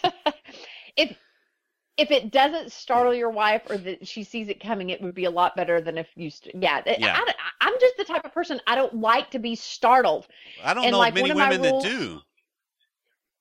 if 1.97 2.11
it 2.11 2.31
doesn't 2.31 2.71
startle 2.71 3.13
your 3.13 3.29
wife 3.31 3.63
or 3.69 3.77
that 3.79 4.07
she 4.07 4.23
sees 4.23 4.49
it 4.49 4.61
coming, 4.61 4.91
it 4.91 5.01
would 5.01 5.15
be 5.15 5.25
a 5.25 5.31
lot 5.31 5.55
better 5.55 5.81
than 5.81 5.97
if 5.97 6.07
you. 6.15 6.29
St- 6.29 6.55
yeah, 6.61 6.81
I- 6.85 6.97
Yeah. 6.99 7.19
I, 7.61 7.67
am 7.67 7.73
just 7.79 7.97
the 7.97 8.03
type 8.05 8.23
of 8.25 8.33
person 8.33 8.61
I 8.67 8.75
don't 8.75 8.93
like 9.01 9.31
to 9.31 9.39
be 9.39 9.55
startled. 9.55 10.27
I 10.63 10.73
don't 10.73 10.83
And, 10.85 10.91
know 10.91 10.99
like, 10.99 11.13
many 11.15 11.23
one 11.23 11.31
of 11.31 11.37
my 11.37 11.49
women 11.49 11.71
rules- 11.71 11.83
that 11.83 11.89
do. 11.89 12.21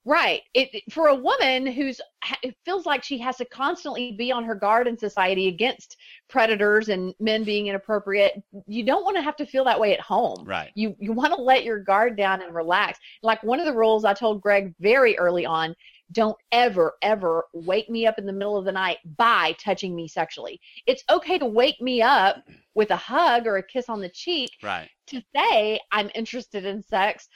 Right. 0.09 0.43
It 0.55 0.73
it- 0.73 0.93
for 0.93 1.09
a 1.09 1.15
woman 1.17 1.67
who's 1.67 2.01
it 2.43 2.57
feels 2.65 2.87
like 2.87 3.03
she 3.03 3.19
has 3.19 3.37
to 3.39 3.45
constantly 3.45 4.13
be 4.13 4.31
on 4.31 4.45
her 4.45 4.55
guard 4.55 4.87
in 4.87 4.97
society 4.97 5.49
against 5.49 5.97
predators 6.29 6.89
and 6.91 7.13
men 7.19 7.43
being 7.43 7.67
inappropriate. 7.67 8.41
You 8.69 8.85
don't 8.85 9.03
want 9.05 9.17
to 9.17 9.23
have 9.23 9.35
to 9.37 9.47
feel 9.47 9.65
that 9.65 9.79
way 9.81 9.93
at 9.93 10.01
home. 10.01 10.45
Right. 10.45 10.71
You 10.77 10.95
you 11.01 11.13
want 11.13 11.35
to 11.35 11.41
let 11.41 11.65
your 11.65 11.81
guard 11.81 12.17
down 12.17 12.41
and 12.41 12.55
relax. 12.55 13.01
Like 13.23 13.43
one 13.43 13.59
of 13.59 13.67
the 13.67 13.73
rules 13.75 14.05
I 14.05 14.15
told 14.15 14.41
Greg 14.43 14.75
very 14.79 15.19
early 15.19 15.45
on, 15.45 15.75
don't 16.13 16.37
ever 16.53 16.95
ever 17.03 17.45
wake 17.53 17.91
me 17.91 18.07
up 18.07 18.19
in 18.19 18.27
the 18.27 18.33
middle 18.33 18.57
of 18.57 18.65
the 18.65 18.73
night 18.73 18.99
by 19.17 19.57
touching 19.63 19.95
me 19.95 20.07
sexually. 20.07 20.61
It's 20.87 21.03
okay 21.11 21.39
to 21.39 21.47
wake 21.47 21.81
me 21.81 22.03
up 22.03 22.37
with 22.75 22.91
a 22.91 22.97
hug 22.97 23.47
or 23.47 23.57
a 23.57 23.63
kiss 23.63 23.89
on 23.89 24.01
the 24.01 24.09
cheek 24.09 24.51
Right. 24.63 24.89
to 25.09 25.23
say 25.35 25.81
I'm 25.91 26.11
interested 26.15 26.65
in 26.65 26.83
sex. 26.83 27.29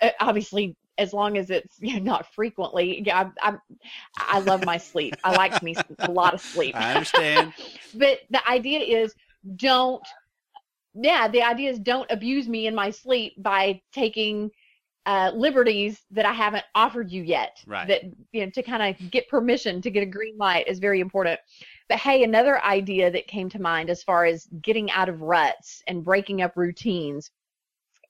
Uh, 0.00 0.10
Obviously, 0.20 0.76
as 0.98 1.12
long 1.12 1.36
as 1.36 1.50
it's 1.50 1.76
you 1.80 1.94
know, 1.94 2.02
not 2.02 2.32
frequently. 2.34 3.02
Yeah, 3.04 3.30
I, 3.42 3.50
I, 3.50 3.56
I 4.16 4.38
love 4.40 4.64
my 4.64 4.76
sleep. 4.76 5.14
I 5.24 5.32
like 5.32 5.62
me 5.62 5.76
a 6.00 6.10
lot 6.10 6.34
of 6.34 6.40
sleep. 6.40 6.74
I 6.76 6.92
understand. 6.92 7.52
but 7.94 8.20
the 8.30 8.48
idea 8.48 8.80
is 8.80 9.14
don't. 9.56 10.02
Yeah, 10.94 11.26
the 11.28 11.42
idea 11.42 11.70
is 11.70 11.78
don't 11.78 12.10
abuse 12.10 12.48
me 12.48 12.66
in 12.66 12.74
my 12.74 12.90
sleep 12.90 13.34
by 13.42 13.80
taking 13.92 14.50
uh, 15.06 15.32
liberties 15.34 16.02
that 16.10 16.24
I 16.24 16.32
haven't 16.32 16.64
offered 16.74 17.10
you 17.10 17.22
yet. 17.22 17.62
Right. 17.66 17.88
That 17.88 18.02
you 18.32 18.44
know 18.44 18.50
to 18.50 18.62
kind 18.62 18.82
of 18.82 19.10
get 19.10 19.28
permission 19.28 19.82
to 19.82 19.90
get 19.90 20.02
a 20.02 20.06
green 20.06 20.36
light 20.38 20.68
is 20.68 20.78
very 20.78 21.00
important. 21.00 21.40
But 21.88 21.98
hey, 21.98 22.22
another 22.24 22.62
idea 22.64 23.10
that 23.10 23.26
came 23.26 23.48
to 23.50 23.60
mind 23.60 23.90
as 23.90 24.02
far 24.02 24.24
as 24.24 24.46
getting 24.62 24.90
out 24.90 25.08
of 25.08 25.20
ruts 25.20 25.82
and 25.86 26.04
breaking 26.04 26.42
up 26.42 26.56
routines 26.56 27.30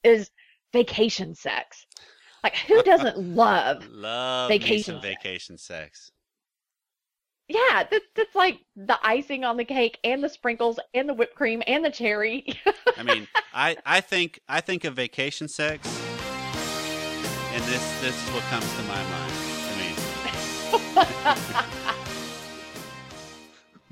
is 0.04 0.30
vacation 0.72 1.34
sex. 1.34 1.86
Like 2.42 2.56
who 2.56 2.82
doesn't 2.84 3.18
love? 3.18 3.86
Love 3.88 4.48
Vacation 4.48 5.00
sex. 5.00 5.02
vacation 5.02 5.58
sex. 5.58 6.10
Yeah, 7.48 7.84
that, 7.90 8.02
that's 8.14 8.34
like 8.34 8.60
the 8.76 8.98
icing 9.02 9.44
on 9.44 9.56
the 9.56 9.64
cake 9.64 9.98
and 10.04 10.22
the 10.22 10.28
sprinkles 10.28 10.78
and 10.94 11.08
the 11.08 11.12
whipped 11.14 11.34
cream 11.34 11.62
and 11.66 11.84
the 11.84 11.90
cherry. 11.90 12.46
I 12.96 13.02
mean, 13.02 13.28
I, 13.54 13.76
I 13.84 14.00
think 14.00 14.40
I 14.48 14.60
think 14.60 14.84
of 14.84 14.94
vacation 14.94 15.48
sex, 15.48 15.86
and 17.52 17.62
this 17.64 18.00
this 18.00 18.14
is 18.14 18.30
what 18.34 18.42
comes 18.44 18.70
to 18.76 18.82
my 18.82 19.02
mind. 19.10 19.32
I 19.68 19.70
mean, 19.80 19.96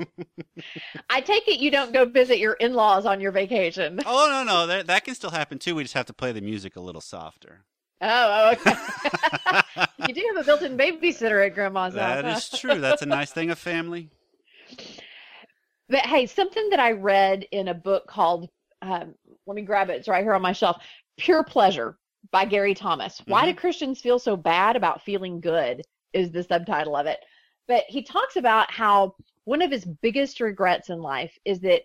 I 1.10 1.20
take 1.20 1.46
it 1.48 1.60
you 1.60 1.70
don't 1.70 1.92
go 1.92 2.04
visit 2.06 2.38
your 2.38 2.54
in-laws 2.54 3.04
on 3.06 3.20
your 3.20 3.32
vacation. 3.32 4.00
oh 4.06 4.28
no 4.30 4.44
no 4.50 4.66
that 4.66 4.86
that 4.86 5.04
can 5.04 5.14
still 5.14 5.30
happen 5.30 5.58
too. 5.58 5.74
We 5.74 5.82
just 5.84 5.94
have 5.94 6.06
to 6.06 6.12
play 6.12 6.32
the 6.32 6.40
music 6.40 6.76
a 6.76 6.80
little 6.80 7.00
softer. 7.00 7.64
Oh, 8.02 8.52
okay. 8.52 8.74
you 10.08 10.14
do 10.14 10.24
have 10.34 10.42
a 10.42 10.46
built-in 10.46 10.78
babysitter 10.78 11.44
at 11.44 11.54
grandma's 11.54 11.92
That 11.92 12.24
house. 12.24 12.50
is 12.50 12.58
true. 12.58 12.80
That's 12.80 13.02
a 13.02 13.06
nice 13.06 13.30
thing 13.30 13.50
of 13.50 13.58
family. 13.58 14.08
But 15.90 16.06
hey, 16.06 16.24
something 16.24 16.70
that 16.70 16.80
I 16.80 16.92
read 16.92 17.44
in 17.52 17.68
a 17.68 17.74
book 17.74 18.06
called, 18.06 18.48
um, 18.80 19.14
let 19.46 19.54
me 19.54 19.60
grab 19.60 19.90
it. 19.90 19.96
It's 19.96 20.08
right 20.08 20.24
here 20.24 20.32
on 20.32 20.40
my 20.40 20.52
shelf. 20.52 20.82
Pure 21.18 21.44
Pleasure 21.44 21.98
by 22.30 22.44
Gary 22.44 22.74
Thomas. 22.74 23.20
Why 23.26 23.44
do 23.44 23.50
mm-hmm. 23.50 23.58
Christians 23.58 24.00
feel 24.00 24.18
so 24.18 24.36
bad 24.36 24.76
about 24.76 25.02
feeling 25.02 25.40
good? 25.40 25.82
Is 26.12 26.32
the 26.32 26.42
subtitle 26.42 26.96
of 26.96 27.06
it. 27.06 27.20
But 27.68 27.84
he 27.86 28.02
talks 28.02 28.36
about 28.36 28.70
how 28.70 29.14
one 29.44 29.62
of 29.62 29.70
his 29.70 29.84
biggest 29.84 30.40
regrets 30.40 30.90
in 30.90 31.00
life 31.00 31.36
is 31.44 31.60
that 31.60 31.82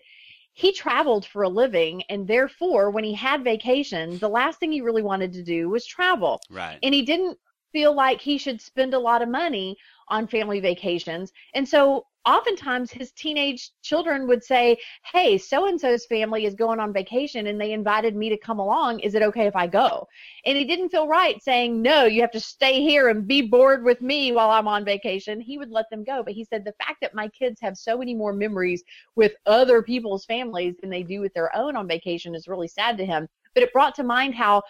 he 0.53 0.71
traveled 0.71 1.25
for 1.25 1.43
a 1.43 1.49
living, 1.49 2.01
and 2.09 2.27
therefore, 2.27 2.89
when 2.89 3.03
he 3.03 3.13
had 3.13 3.43
vacation, 3.43 4.17
the 4.19 4.29
last 4.29 4.59
thing 4.59 4.71
he 4.71 4.81
really 4.81 5.01
wanted 5.01 5.33
to 5.33 5.43
do 5.43 5.69
was 5.69 5.85
travel. 5.85 6.39
Right. 6.49 6.79
And 6.81 6.93
he 6.93 7.01
didn't 7.01 7.37
feel 7.73 7.93
like 7.93 8.21
he 8.21 8.37
should 8.37 8.61
spend 8.61 8.93
a 8.93 8.99
lot 8.99 9.21
of 9.21 9.27
money 9.27 9.75
on 10.07 10.27
family 10.27 10.61
vacations. 10.61 11.33
And 11.53 11.67
so 11.67 12.05
oftentimes 12.25 12.91
his 12.91 13.11
teenage 13.11 13.71
children 13.81 14.27
would 14.27 14.43
say, 14.43 14.77
Hey, 15.13 15.37
so 15.37 15.67
and 15.67 15.79
so's 15.79 16.05
family 16.05 16.45
is 16.45 16.55
going 16.55 16.79
on 16.79 16.93
vacation 16.93 17.47
and 17.47 17.59
they 17.59 17.71
invited 17.71 18.15
me 18.15 18.29
to 18.29 18.37
come 18.37 18.59
along. 18.59 18.99
Is 18.99 19.15
it 19.15 19.21
okay 19.23 19.45
if 19.47 19.55
I 19.55 19.67
go? 19.67 20.07
And 20.45 20.57
he 20.57 20.65
didn't 20.65 20.89
feel 20.89 21.07
right 21.07 21.41
saying, 21.41 21.81
No, 21.81 22.05
you 22.05 22.21
have 22.21 22.31
to 22.31 22.39
stay 22.39 22.81
here 22.81 23.09
and 23.09 23.27
be 23.27 23.41
bored 23.41 23.83
with 23.83 24.01
me 24.01 24.31
while 24.31 24.49
I'm 24.49 24.67
on 24.67 24.85
vacation. 24.85 25.39
He 25.39 25.57
would 25.57 25.71
let 25.71 25.89
them 25.89 26.03
go. 26.03 26.23
But 26.23 26.33
he 26.33 26.43
said, 26.43 26.65
The 26.65 26.75
fact 26.85 26.97
that 27.01 27.15
my 27.15 27.27
kids 27.29 27.59
have 27.61 27.77
so 27.77 27.97
many 27.97 28.15
more 28.15 28.33
memories 28.33 28.83
with 29.15 29.33
other 29.45 29.81
people's 29.81 30.25
families 30.25 30.75
than 30.81 30.89
they 30.89 31.03
do 31.03 31.21
with 31.21 31.33
their 31.33 31.55
own 31.55 31.75
on 31.75 31.87
vacation 31.87 32.35
is 32.35 32.47
really 32.47 32.67
sad 32.67 32.97
to 32.97 33.05
him. 33.05 33.27
But 33.53 33.63
it 33.63 33.73
brought 33.73 33.95
to 33.95 34.03
mind 34.03 34.35
how 34.35 34.63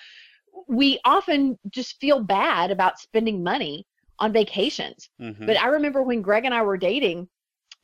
we 0.68 1.00
often 1.06 1.58
just 1.70 2.00
feel 2.00 2.20
bad 2.20 2.72
about 2.72 3.00
spending 3.00 3.44
money 3.44 3.86
on 4.20 4.32
vacations. 4.32 5.10
Mhm. 5.20 5.46
But 5.46 5.60
I 5.60 5.68
remember 5.68 6.02
when 6.02 6.22
Greg 6.22 6.46
and 6.46 6.54
I 6.54 6.62
were 6.62 6.78
dating, 6.78 7.28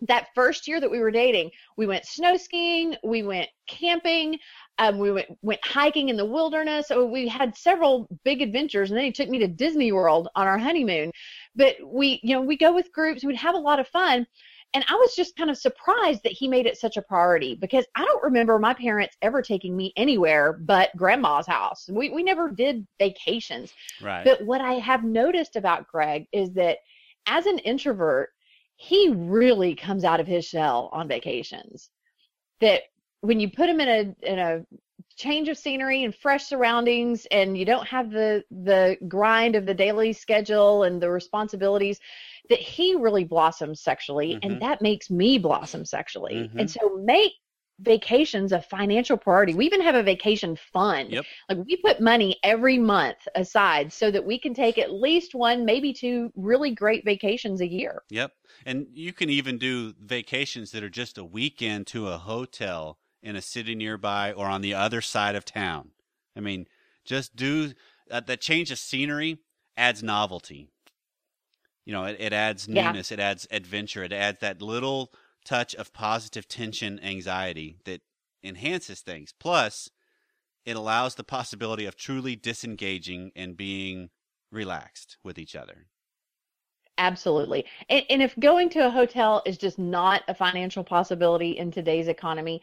that 0.01 0.27
first 0.33 0.67
year 0.67 0.79
that 0.79 0.89
we 0.89 0.99
were 0.99 1.11
dating, 1.11 1.51
we 1.77 1.85
went 1.85 2.05
snow 2.05 2.37
skiing, 2.37 2.95
we 3.03 3.23
went 3.23 3.49
camping, 3.67 4.37
um, 4.79 4.97
we 4.97 5.11
went 5.11 5.27
went 5.41 5.65
hiking 5.65 6.09
in 6.09 6.17
the 6.17 6.25
wilderness. 6.25 6.87
So 6.87 7.05
we 7.05 7.27
had 7.27 7.55
several 7.55 8.07
big 8.23 8.41
adventures, 8.41 8.89
and 8.89 8.97
then 8.97 9.05
he 9.05 9.11
took 9.11 9.29
me 9.29 9.39
to 9.39 9.47
Disney 9.47 9.91
World 9.91 10.27
on 10.35 10.47
our 10.47 10.57
honeymoon. 10.57 11.11
But 11.55 11.75
we, 11.85 12.19
you 12.23 12.35
know, 12.35 12.41
we 12.41 12.57
go 12.57 12.73
with 12.73 12.91
groups, 12.91 13.23
we'd 13.23 13.35
have 13.35 13.55
a 13.55 13.59
lot 13.59 13.79
of 13.79 13.87
fun. 13.87 14.25
And 14.73 14.85
I 14.87 14.95
was 14.95 15.15
just 15.15 15.35
kind 15.35 15.49
of 15.49 15.57
surprised 15.57 16.23
that 16.23 16.31
he 16.31 16.47
made 16.47 16.65
it 16.65 16.77
such 16.77 16.95
a 16.95 17.01
priority 17.01 17.55
because 17.55 17.85
I 17.95 18.05
don't 18.05 18.23
remember 18.23 18.57
my 18.57 18.73
parents 18.73 19.17
ever 19.21 19.41
taking 19.41 19.75
me 19.75 19.91
anywhere 19.97 20.53
but 20.53 20.95
grandma's 20.95 21.45
house. 21.45 21.89
We 21.91 22.09
we 22.09 22.23
never 22.23 22.49
did 22.49 22.87
vacations. 22.97 23.73
right. 24.01 24.23
But 24.23 24.45
what 24.45 24.61
I 24.61 24.73
have 24.75 25.03
noticed 25.03 25.57
about 25.57 25.87
Greg 25.87 26.25
is 26.31 26.53
that 26.53 26.77
as 27.27 27.45
an 27.45 27.59
introvert, 27.59 28.29
he 28.81 29.09
really 29.09 29.75
comes 29.75 30.03
out 30.03 30.19
of 30.19 30.25
his 30.25 30.43
shell 30.43 30.89
on 30.91 31.07
vacations. 31.07 31.91
That 32.61 32.81
when 33.21 33.39
you 33.39 33.51
put 33.51 33.69
him 33.69 33.79
in 33.79 33.87
a 33.87 34.27
in 34.27 34.39
a 34.39 34.65
change 35.15 35.49
of 35.49 35.57
scenery 35.57 36.03
and 36.03 36.15
fresh 36.15 36.45
surroundings 36.45 37.27
and 37.29 37.55
you 37.55 37.63
don't 37.63 37.87
have 37.87 38.09
the 38.09 38.43
the 38.49 38.97
grind 39.07 39.55
of 39.55 39.67
the 39.67 39.73
daily 39.75 40.13
schedule 40.13 40.81
and 40.81 40.99
the 40.99 41.11
responsibilities 41.11 41.99
that 42.49 42.57
he 42.57 42.95
really 42.95 43.23
blossoms 43.23 43.81
sexually 43.81 44.33
Mhm. 44.33 44.39
and 44.41 44.61
that 44.63 44.81
makes 44.81 45.11
me 45.11 45.37
blossom 45.37 45.85
sexually. 45.85 46.33
Mhm. 46.33 46.59
And 46.59 46.71
so 46.71 46.97
make 47.05 47.33
vacations 47.81 48.51
a 48.51 48.61
financial 48.61 49.17
priority. 49.17 49.53
We 49.53 49.65
even 49.65 49.81
have 49.81 49.95
a 49.95 50.03
vacation 50.03 50.55
fund. 50.55 51.11
Yep. 51.11 51.25
Like 51.49 51.57
we 51.65 51.77
put 51.77 51.99
money 51.99 52.37
every 52.43 52.77
month 52.77 53.27
aside 53.35 53.91
so 53.91 54.11
that 54.11 54.23
we 54.25 54.39
can 54.39 54.53
take 54.53 54.77
at 54.77 54.91
least 54.91 55.33
one, 55.35 55.65
maybe 55.65 55.93
two 55.93 56.31
really 56.35 56.71
great 56.71 57.03
vacations 57.03 57.61
a 57.61 57.67
year. 57.67 58.03
Yep. 58.09 58.31
And 58.65 58.87
you 58.93 59.13
can 59.13 59.29
even 59.29 59.57
do 59.57 59.93
vacations 59.99 60.71
that 60.71 60.83
are 60.83 60.89
just 60.89 61.17
a 61.17 61.23
weekend 61.23 61.87
to 61.87 62.07
a 62.07 62.17
hotel 62.17 62.99
in 63.23 63.35
a 63.35 63.41
city 63.41 63.75
nearby 63.75 64.33
or 64.33 64.47
on 64.47 64.61
the 64.61 64.73
other 64.73 65.01
side 65.01 65.35
of 65.35 65.45
town. 65.45 65.91
I 66.35 66.39
mean, 66.39 66.67
just 67.05 67.35
do 67.35 67.73
uh, 68.09 68.21
that 68.21 68.41
change 68.41 68.71
of 68.71 68.79
scenery 68.79 69.39
adds 69.75 70.03
novelty. 70.03 70.69
You 71.85 71.93
know, 71.93 72.05
it, 72.05 72.17
it 72.19 72.33
adds 72.33 72.67
Yeah. 72.67 72.91
newness, 72.91 73.11
it 73.11 73.19
adds 73.19 73.47
adventure, 73.51 74.03
it 74.03 74.13
adds 74.13 74.39
that 74.39 74.61
little 74.61 75.11
touch 75.45 75.75
of 75.75 75.93
positive 75.93 76.47
tension, 76.47 76.99
anxiety 77.03 77.77
that 77.85 78.01
enhances 78.43 79.01
things. 79.01 79.33
Plus, 79.39 79.89
it 80.65 80.75
allows 80.75 81.15
the 81.15 81.23
possibility 81.23 81.85
of 81.85 81.95
truly 81.95 82.35
disengaging 82.35 83.31
and 83.35 83.57
being 83.57 84.09
relaxed 84.51 85.17
with 85.23 85.37
each 85.37 85.55
other. 85.55 85.87
Absolutely. 86.97 87.65
And, 87.89 88.03
and 88.09 88.21
if 88.21 88.37
going 88.39 88.69
to 88.69 88.85
a 88.85 88.89
hotel 88.89 89.41
is 89.45 89.57
just 89.57 89.79
not 89.79 90.21
a 90.27 90.35
financial 90.35 90.83
possibility 90.83 91.57
in 91.57 91.71
today's 91.71 92.07
economy, 92.07 92.61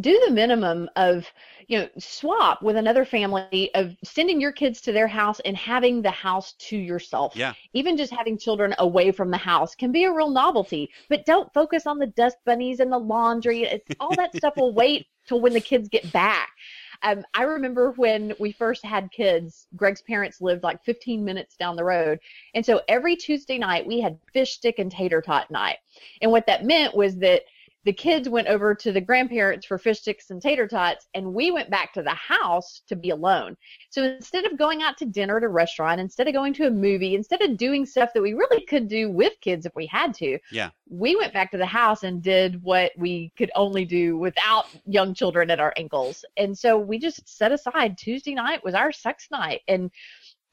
do 0.00 0.20
the 0.26 0.32
minimum 0.32 0.90
of, 0.96 1.26
you 1.68 1.78
know, 1.78 1.88
swap 1.98 2.62
with 2.62 2.76
another 2.76 3.04
family 3.04 3.70
of 3.74 3.96
sending 4.04 4.40
your 4.40 4.52
kids 4.52 4.80
to 4.82 4.92
their 4.92 5.08
house 5.08 5.40
and 5.40 5.56
having 5.56 6.02
the 6.02 6.10
house 6.10 6.52
to 6.58 6.76
yourself. 6.76 7.34
Yeah. 7.34 7.54
Even 7.72 7.96
just 7.96 8.12
having 8.12 8.36
children 8.36 8.74
away 8.78 9.10
from 9.10 9.30
the 9.30 9.38
house 9.38 9.74
can 9.74 9.90
be 9.90 10.04
a 10.04 10.12
real 10.12 10.30
novelty, 10.30 10.90
but 11.08 11.24
don't 11.24 11.52
focus 11.54 11.86
on 11.86 11.98
the 11.98 12.08
dust 12.08 12.36
bunnies 12.44 12.80
and 12.80 12.92
the 12.92 12.98
laundry. 12.98 13.62
It's, 13.62 13.88
all 14.00 14.14
that 14.16 14.36
stuff 14.36 14.54
will 14.56 14.74
wait 14.74 15.06
till 15.26 15.40
when 15.40 15.52
the 15.52 15.60
kids 15.60 15.88
get 15.88 16.12
back. 16.12 16.50
Um, 17.02 17.24
I 17.34 17.42
remember 17.42 17.92
when 17.92 18.34
we 18.40 18.52
first 18.52 18.84
had 18.84 19.10
kids, 19.10 19.66
Greg's 19.76 20.02
parents 20.02 20.40
lived 20.40 20.62
like 20.62 20.82
15 20.84 21.24
minutes 21.24 21.56
down 21.56 21.76
the 21.76 21.84
road. 21.84 22.18
And 22.54 22.64
so 22.64 22.80
every 22.88 23.16
Tuesday 23.16 23.58
night 23.58 23.86
we 23.86 24.00
had 24.00 24.18
fish 24.32 24.54
stick 24.54 24.78
and 24.78 24.90
tater 24.90 25.22
tot 25.22 25.50
night. 25.50 25.78
And 26.22 26.30
what 26.30 26.46
that 26.46 26.64
meant 26.64 26.94
was 26.94 27.16
that 27.18 27.42
the 27.88 27.92
kids 27.94 28.28
went 28.28 28.48
over 28.48 28.74
to 28.74 28.92
the 28.92 29.00
grandparents 29.00 29.64
for 29.64 29.78
fish 29.78 30.00
sticks 30.00 30.28
and 30.28 30.42
tater 30.42 30.68
tots, 30.68 31.08
and 31.14 31.32
we 31.32 31.50
went 31.50 31.70
back 31.70 31.90
to 31.94 32.02
the 32.02 32.10
house 32.10 32.82
to 32.86 32.94
be 32.94 33.08
alone. 33.08 33.56
So 33.88 34.02
instead 34.02 34.44
of 34.44 34.58
going 34.58 34.82
out 34.82 34.98
to 34.98 35.06
dinner 35.06 35.38
at 35.38 35.42
a 35.42 35.48
restaurant, 35.48 35.98
instead 35.98 36.28
of 36.28 36.34
going 36.34 36.52
to 36.52 36.66
a 36.66 36.70
movie, 36.70 37.14
instead 37.14 37.40
of 37.40 37.56
doing 37.56 37.86
stuff 37.86 38.10
that 38.12 38.20
we 38.20 38.34
really 38.34 38.62
could 38.66 38.88
do 38.88 39.10
with 39.10 39.32
kids 39.40 39.64
if 39.64 39.74
we 39.74 39.86
had 39.86 40.12
to, 40.16 40.38
Yeah. 40.52 40.68
we 40.90 41.16
went 41.16 41.32
back 41.32 41.50
to 41.52 41.56
the 41.56 41.64
house 41.64 42.02
and 42.02 42.22
did 42.22 42.62
what 42.62 42.92
we 42.98 43.32
could 43.38 43.50
only 43.54 43.86
do 43.86 44.18
without 44.18 44.66
young 44.84 45.14
children 45.14 45.50
at 45.50 45.58
our 45.58 45.72
ankles. 45.78 46.26
And 46.36 46.58
so 46.58 46.76
we 46.76 46.98
just 46.98 47.26
set 47.26 47.52
aside 47.52 47.96
Tuesday 47.96 48.34
night 48.34 48.62
was 48.62 48.74
our 48.74 48.92
sex 48.92 49.28
night 49.30 49.62
and 49.66 49.90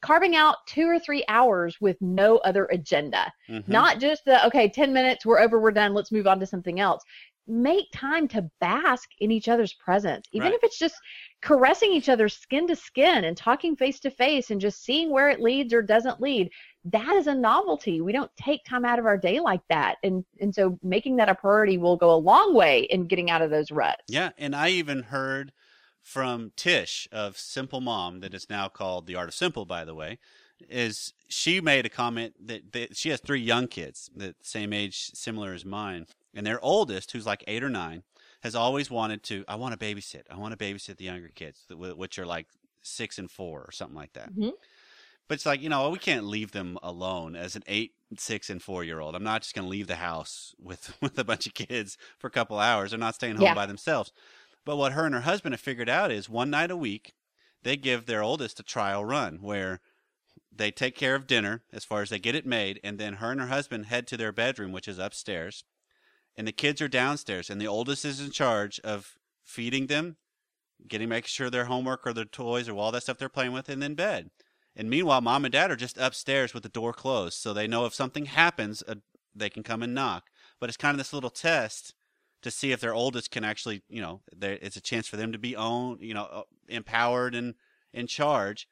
carving 0.02 0.36
out 0.36 0.56
two 0.66 0.86
or 0.88 0.98
three 0.98 1.24
hours 1.28 1.80
with 1.80 1.96
no 2.00 2.36
other 2.38 2.66
agenda. 2.66 3.32
Mhm. 3.48 3.66
Not 3.68 3.98
just 3.98 4.24
the, 4.24 4.44
okay, 4.46 4.68
10 4.68 4.92
minutes, 4.92 5.24
we're 5.26 5.40
over, 5.40 5.58
we're 5.60 5.70
done, 5.72 5.94
let's 5.94 6.12
move 6.12 6.26
on 6.26 6.38
to 6.40 6.46
something 6.46 6.80
else. 6.80 7.02
Make 7.48 7.86
time 7.92 8.26
to 8.28 8.50
bask 8.60 9.08
in 9.20 9.30
each 9.30 9.48
other's 9.48 9.72
presence, 9.74 10.26
even 10.32 10.48
Right. 10.48 10.56
if 10.56 10.64
it's 10.64 10.78
just 10.78 10.96
caressing 11.42 11.92
each 11.92 12.08
other 12.08 12.28
skin 12.28 12.66
to 12.66 12.74
skin 12.74 13.24
and 13.24 13.36
talking 13.36 13.76
face 13.76 14.00
to 14.00 14.10
face 14.10 14.50
and 14.50 14.60
just 14.60 14.82
seeing 14.84 15.10
where 15.10 15.28
it 15.28 15.40
leads 15.40 15.72
or 15.72 15.80
doesn't 15.80 16.20
lead. 16.20 16.50
That 16.84 17.14
is 17.16 17.28
a 17.28 17.34
novelty. 17.34 18.00
We 18.00 18.12
don't 18.12 18.30
take 18.36 18.64
time 18.64 18.84
out 18.84 18.98
of 18.98 19.06
our 19.06 19.16
day 19.16 19.38
like 19.38 19.60
that. 19.68 19.98
And 20.02 20.24
and 20.40 20.52
so 20.54 20.76
making 20.82 21.16
that 21.16 21.28
a 21.28 21.34
priority 21.36 21.78
will 21.78 21.96
go 21.96 22.10
a 22.12 22.16
long 22.16 22.52
way 22.52 22.80
in 22.90 23.06
getting 23.06 23.30
out 23.30 23.42
of 23.42 23.50
those 23.50 23.70
ruts. 23.70 24.02
Yeah, 24.08 24.30
and 24.38 24.54
I 24.54 24.70
even 24.70 25.02
heard 25.04 25.52
from 26.06 26.52
Tsh 26.56 27.08
of 27.10 27.36
Simple 27.36 27.80
Mom, 27.80 28.20
that 28.20 28.32
is 28.32 28.48
now 28.48 28.68
called 28.68 29.08
The 29.08 29.16
Art 29.16 29.28
of 29.28 29.34
Simple, 29.34 29.64
by 29.64 29.84
the 29.84 29.92
way, 29.94 30.18
is 30.68 31.12
she 31.26 31.60
made 31.60 31.84
a 31.84 31.88
comment 31.88 32.34
that, 32.46 32.72
that 32.72 32.96
she 32.96 33.08
has 33.08 33.20
three 33.20 33.40
young 33.40 33.66
kids, 33.66 34.08
the 34.14 34.36
same 34.40 34.72
age, 34.72 35.10
similar 35.14 35.52
as 35.52 35.64
mine, 35.64 36.06
and 36.32 36.46
their 36.46 36.64
oldest, 36.64 37.10
who's 37.10 37.26
like 37.26 37.42
eight 37.48 37.64
or 37.64 37.68
nine, 37.68 38.04
has 38.42 38.54
always 38.54 38.88
wanted 38.88 39.24
to. 39.24 39.44
I 39.48 39.56
want 39.56 39.78
to 39.78 39.84
babysit. 39.84 40.22
I 40.30 40.36
want 40.36 40.56
to 40.56 40.64
babysit 40.64 40.96
the 40.96 41.06
younger 41.06 41.30
kids, 41.34 41.66
which 41.70 42.20
are 42.20 42.26
like 42.26 42.46
six 42.82 43.18
and 43.18 43.28
four 43.28 43.62
or 43.62 43.72
something 43.72 43.96
like 43.96 44.12
that. 44.12 44.32
Mhm. 44.32 44.52
But 45.26 45.34
it's 45.34 45.46
like 45.46 45.60
you 45.60 45.68
know 45.68 45.90
we 45.90 45.98
can't 45.98 46.24
leave 46.26 46.52
them 46.52 46.78
alone 46.84 47.34
as 47.34 47.56
an 47.56 47.64
eight, 47.66 47.94
six, 48.16 48.48
and 48.48 48.62
four 48.62 48.84
year 48.84 49.00
old. 49.00 49.16
I'm 49.16 49.24
not 49.24 49.42
just 49.42 49.56
going 49.56 49.64
to 49.64 49.68
leave 49.70 49.88
the 49.88 49.96
house 49.96 50.54
with 50.56 50.96
with 51.02 51.18
a 51.18 51.24
bunch 51.24 51.48
of 51.48 51.54
kids 51.54 51.98
for 52.16 52.28
a 52.28 52.30
couple 52.30 52.60
hours. 52.60 52.90
They're 52.92 53.00
not 53.00 53.16
staying 53.16 53.34
home 53.36 53.42
Yeah. 53.46 53.54
by 53.54 53.66
themselves. 53.66 54.12
But 54.66 54.76
what 54.76 54.92
her 54.92 55.06
and 55.06 55.14
her 55.14 55.20
husband 55.22 55.52
have 55.54 55.60
figured 55.60 55.88
out 55.88 56.10
is 56.10 56.28
one 56.28 56.50
night 56.50 56.72
a 56.72 56.76
week 56.76 57.14
they 57.62 57.76
give 57.76 58.04
their 58.04 58.22
oldest 58.22 58.58
a 58.60 58.64
trial 58.64 59.04
run 59.04 59.38
where 59.40 59.80
they 60.54 60.72
take 60.72 60.96
care 60.96 61.14
of 61.14 61.28
dinner 61.28 61.62
as 61.72 61.84
far 61.84 62.02
as 62.02 62.10
they 62.10 62.18
get 62.18 62.34
it 62.34 62.44
made, 62.44 62.80
and 62.82 62.98
then 62.98 63.14
her 63.14 63.30
and 63.30 63.40
her 63.40 63.46
husband 63.46 63.86
head 63.86 64.08
to 64.08 64.16
their 64.16 64.32
bedroom, 64.32 64.72
which 64.72 64.88
is 64.88 64.98
upstairs, 64.98 65.64
and 66.36 66.48
the 66.48 66.52
kids 66.52 66.82
are 66.82 66.88
downstairs, 66.88 67.48
and 67.48 67.60
the 67.60 67.66
oldest 67.68 68.04
is 68.04 68.20
in 68.20 68.32
charge 68.32 68.80
of 68.80 69.14
feeding 69.44 69.86
them, 69.86 70.16
getting 70.88 71.08
making 71.08 71.28
sure 71.28 71.48
their 71.48 71.66
homework 71.66 72.04
or 72.04 72.12
their 72.12 72.24
toys 72.24 72.68
or 72.68 72.76
all 72.76 72.90
that 72.90 73.04
stuff 73.04 73.18
they're 73.18 73.28
playing 73.28 73.52
with, 73.52 73.68
and 73.68 73.80
then 73.80 73.94
bed. 73.94 74.30
And 74.74 74.90
meanwhile, 74.90 75.20
mom 75.20 75.44
and 75.44 75.52
dad 75.52 75.70
are 75.70 75.76
just 75.76 75.96
upstairs 75.96 76.52
with 76.52 76.64
the 76.64 76.68
door 76.68 76.92
closed, 76.92 77.38
so 77.38 77.54
they 77.54 77.68
know 77.68 77.86
if 77.86 77.94
something 77.94 78.26
happens, 78.26 78.82
uh, 78.88 78.96
they 79.32 79.48
can 79.48 79.62
come 79.62 79.82
and 79.82 79.94
knock. 79.94 80.24
But 80.58 80.70
it's 80.70 80.76
kind 80.76 80.94
of 80.94 80.98
this 80.98 81.12
little 81.12 81.30
test 81.30 81.94
to 82.42 82.50
see 82.50 82.72
if 82.72 82.80
their 82.80 82.94
oldest 82.94 83.30
can 83.30 83.44
actually, 83.44 83.82
you 83.88 84.00
know, 84.00 84.20
there, 84.34 84.58
it's 84.60 84.76
a 84.76 84.80
chance 84.80 85.08
for 85.08 85.16
them 85.16 85.32
to 85.32 85.38
be 85.38 85.56
owned, 85.56 86.00
you 86.00 86.14
know, 86.14 86.24
uh, 86.24 86.42
empowered 86.68 87.34
and 87.34 87.54
in 87.92 88.06
charge 88.06 88.68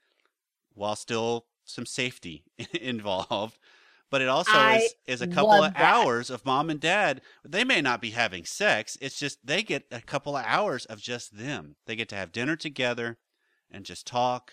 while 0.75 0.97
still 0.97 1.47
some 1.65 1.87
safety 1.87 2.45
involved. 2.81 3.59
But 4.11 4.23
it 4.23 4.29
also 4.29 4.53
I 4.53 4.77
is, 4.77 4.95
is 5.07 5.23
a 5.23 5.27
couple 5.27 5.65
of 5.65 5.75
that. 5.75 5.83
hours 5.83 6.31
of 6.31 6.47
mom 6.47 6.71
and 6.71 6.79
dad. 6.79 7.21
They 7.45 7.65
may 7.65 7.81
not 7.81 8.01
be 8.01 8.11
having 8.11 8.45
sex. 8.45 8.97
It's 9.01 9.19
just 9.19 9.45
they 9.45 9.63
get 9.63 9.87
a 9.91 10.01
couple 10.01 10.37
of 10.37 10.45
hours 10.47 10.85
of 10.85 11.01
just 11.01 11.37
them. 11.37 11.77
They 11.87 11.97
get 11.97 12.09
to 12.11 12.15
have 12.17 12.31
dinner 12.31 12.55
together 12.55 13.19
and 13.71 13.85
just 13.85 14.07
talk 14.07 14.53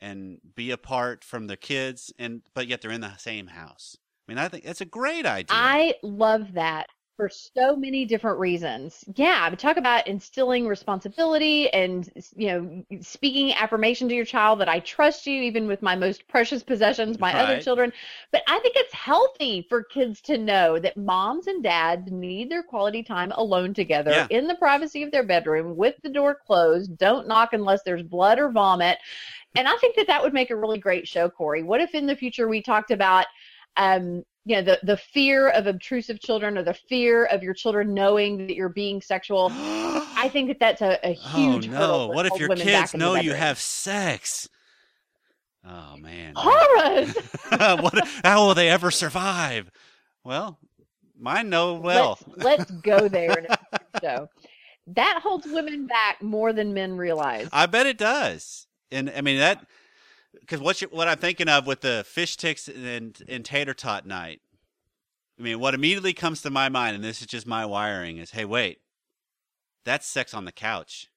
and 0.00 0.38
be 0.54 0.70
apart 0.70 1.24
from 1.24 1.46
their 1.46 1.56
kids 1.56 2.12
and 2.18 2.42
but 2.54 2.68
yet 2.68 2.82
they're 2.82 2.90
in 2.92 3.00
the 3.00 3.16
same 3.16 3.48
house. 3.48 3.96
I 4.28 4.32
mean, 4.32 4.38
I 4.38 4.48
think 4.48 4.64
it's 4.64 4.80
a 4.80 4.86
great 4.86 5.26
idea. 5.26 5.56
I 5.56 5.94
love 6.04 6.52
that 6.52 6.86
for 7.20 7.28
so 7.28 7.76
many 7.76 8.06
different 8.06 8.38
reasons. 8.38 9.04
Yeah, 9.14 9.40
I 9.42 9.50
mean, 9.50 9.58
talk 9.58 9.76
about 9.76 10.06
instilling 10.06 10.66
responsibility 10.66 11.68
and 11.68 12.10
you 12.34 12.48
know 12.48 12.98
speaking 13.02 13.52
affirmation 13.52 14.08
to 14.08 14.14
your 14.14 14.24
child 14.24 14.58
that 14.60 14.70
I 14.70 14.80
trust 14.80 15.26
you 15.26 15.42
even 15.42 15.66
with 15.66 15.82
my 15.82 15.94
most 15.94 16.26
precious 16.28 16.62
possessions, 16.62 17.18
my 17.18 17.34
other 17.38 17.60
children. 17.60 17.92
But 18.32 18.42
I 18.48 18.58
think 18.60 18.74
it's 18.76 18.94
healthy 18.94 19.66
for 19.68 19.82
kids 19.82 20.22
to 20.22 20.38
know 20.38 20.78
that 20.78 20.96
moms 20.96 21.46
and 21.46 21.62
dads 21.62 22.10
need 22.10 22.50
their 22.50 22.62
quality 22.62 23.02
time 23.02 23.32
alone 23.32 23.74
together 23.74 24.12
Yeah. 24.12 24.26
in 24.30 24.46
the 24.46 24.54
privacy 24.54 25.02
of 25.02 25.10
their 25.10 25.24
bedroom 25.26 25.76
with 25.76 25.96
the 26.02 26.08
door 26.08 26.38
closed. 26.46 26.96
Don't 26.96 27.28
knock 27.28 27.50
unless 27.52 27.82
there's 27.82 28.02
blood 28.02 28.38
or 28.38 28.50
vomit. 28.50 28.96
And 29.56 29.68
I 29.68 29.76
think 29.76 29.94
that 29.96 30.06
that 30.06 30.22
would 30.22 30.32
make 30.32 30.48
a 30.48 30.56
really 30.56 30.78
great 30.78 31.06
show, 31.06 31.28
Corey. 31.28 31.62
What 31.64 31.82
if 31.82 31.94
in 31.94 32.06
the 32.06 32.16
future 32.16 32.48
we 32.48 32.62
talked 32.62 32.90
about 32.90 33.26
um, 33.76 34.24
you 34.44 34.56
know, 34.56 34.62
the 34.62 34.78
the 34.82 34.96
fear 34.96 35.48
of 35.50 35.66
obtrusive 35.66 36.20
children 36.20 36.56
or 36.56 36.62
the 36.62 36.74
fear 36.74 37.26
of 37.26 37.42
your 37.42 37.54
children 37.54 37.92
knowing 37.92 38.46
that 38.46 38.54
you're 38.54 38.68
being 38.68 39.02
sexual. 39.02 39.50
I 39.52 40.28
think 40.32 40.48
that 40.48 40.58
that's 40.58 40.82
a, 40.82 40.98
a 41.06 41.16
oh, 41.16 41.36
huge 41.36 41.68
oh 41.68 41.72
no! 41.72 42.06
What 42.08 42.26
if 42.26 42.38
your 42.38 42.48
kids 42.48 42.64
back 42.64 42.94
in 42.94 43.00
the 43.00 43.06
know 43.06 43.14
you 43.16 43.34
have 43.34 43.58
sex? 43.58 44.48
Oh 45.64 45.96
man! 45.98 46.32
horrors? 46.36 47.14
what, 47.50 48.08
how 48.24 48.46
will 48.46 48.54
they 48.54 48.70
ever 48.70 48.90
survive? 48.90 49.70
Well, 50.24 50.58
mine 51.18 51.50
know 51.50 51.74
well. 51.74 52.18
Let's, 52.26 52.70
let's 52.70 52.70
go 52.70 53.08
there 53.08 53.38
in 53.38 53.46
a 53.46 53.58
future 53.70 54.00
show. 54.02 54.28
That 54.86 55.20
holds 55.22 55.46
women 55.46 55.86
back 55.86 56.22
more 56.22 56.52
than 56.52 56.72
men 56.72 56.96
realize. 56.96 57.48
I 57.52 57.66
bet 57.66 57.86
it 57.86 57.98
does. 57.98 58.66
And 58.90 59.10
I 59.10 59.20
mean 59.20 59.38
that 59.38 59.64
because 60.38 60.60
what 60.60 60.80
you, 60.80 60.88
what 60.90 61.08
I'm 61.08 61.18
thinking 61.18 61.48
of 61.48 61.66
with 61.66 61.80
the 61.80 62.04
fish 62.06 62.32
sticks 62.32 62.68
and, 62.68 63.20
and 63.28 63.44
tater 63.44 63.74
tot 63.74 64.06
night. 64.06 64.40
I 65.38 65.42
mean, 65.42 65.58
what 65.58 65.72
immediately 65.74 66.12
comes 66.12 66.42
to 66.42 66.50
my 66.50 66.68
mind, 66.68 66.94
and 66.96 67.02
this 67.04 67.20
is 67.22 67.26
just 67.26 67.46
my 67.46 67.64
wiring, 67.64 68.18
is 68.18 68.32
hey, 68.32 68.44
wait, 68.44 68.78
that's 69.84 70.06
sex 70.06 70.34
on 70.34 70.44
the 70.44 70.52
couch. 70.52 71.08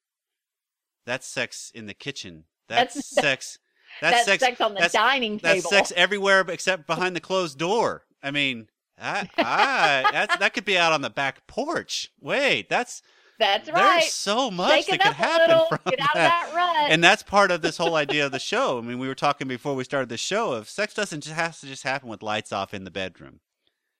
That's 1.05 1.27
sex 1.27 1.71
in 1.75 1.85
the 1.87 1.93
kitchen. 1.93 2.45
That's, 2.69 2.93
That's- 2.95 3.09
sex. 3.21 3.59
That's, 4.01 4.25
That's 4.25 4.41
sex, 4.41 4.59
on 4.59 4.71
the 4.73 4.75
that's- 4.79 4.93
dining 4.93 5.37
That's 5.37 5.57
table. 5.59 5.69
sex 5.69 5.93
everywhere 5.95 6.43
except 6.47 6.87
behind 6.87 7.15
the 7.15 7.19
closed 7.19 7.59
door. 7.59 8.05
I 8.23 8.31
mean, 8.31 8.67
I, 8.99 9.29
I, 9.37 10.09
that's, 10.11 10.37
that 10.37 10.53
could 10.53 10.65
be 10.65 10.77
out 10.77 10.93
on 10.93 11.01
the 11.01 11.09
back 11.11 11.45
porch. 11.45 12.09
Wait, 12.19 12.69
that's 12.69 13.03
That's 13.43 13.69
right. 13.69 13.99
there's 13.99 14.13
so 14.13 14.49
much 14.49 14.85
Shake 14.85 14.99
that 14.99 15.01
could 15.01 15.13
happen 15.13 15.47
little. 15.49 15.65
from 15.67 15.79
Get 15.85 15.99
out 15.99 16.09
of 16.09 16.13
that. 16.15 16.87
And 16.89 17.03
that's 17.03 17.23
part 17.23 17.51
of 17.51 17.61
this 17.61 17.77
whole 17.77 17.95
idea 17.95 18.25
of 18.25 18.31
the 18.31 18.39
show. 18.51 18.77
I 18.77 18.81
mean, 18.81 18.99
we 18.99 19.07
were 19.07 19.15
talking 19.15 19.47
before 19.47 19.75
we 19.75 19.83
started 19.83 20.09
the 20.09 20.17
show 20.17 20.53
of 20.53 20.69
sex 20.69 20.93
doesn't 20.93 21.21
just 21.21 21.35
have 21.35 21.59
to 21.59 21.65
just 21.65 21.83
happen 21.83 22.07
with 22.07 22.23
lights 22.23 22.53
off 22.53 22.73
in 22.73 22.85
the 22.85 22.91
bedroom. 22.91 23.41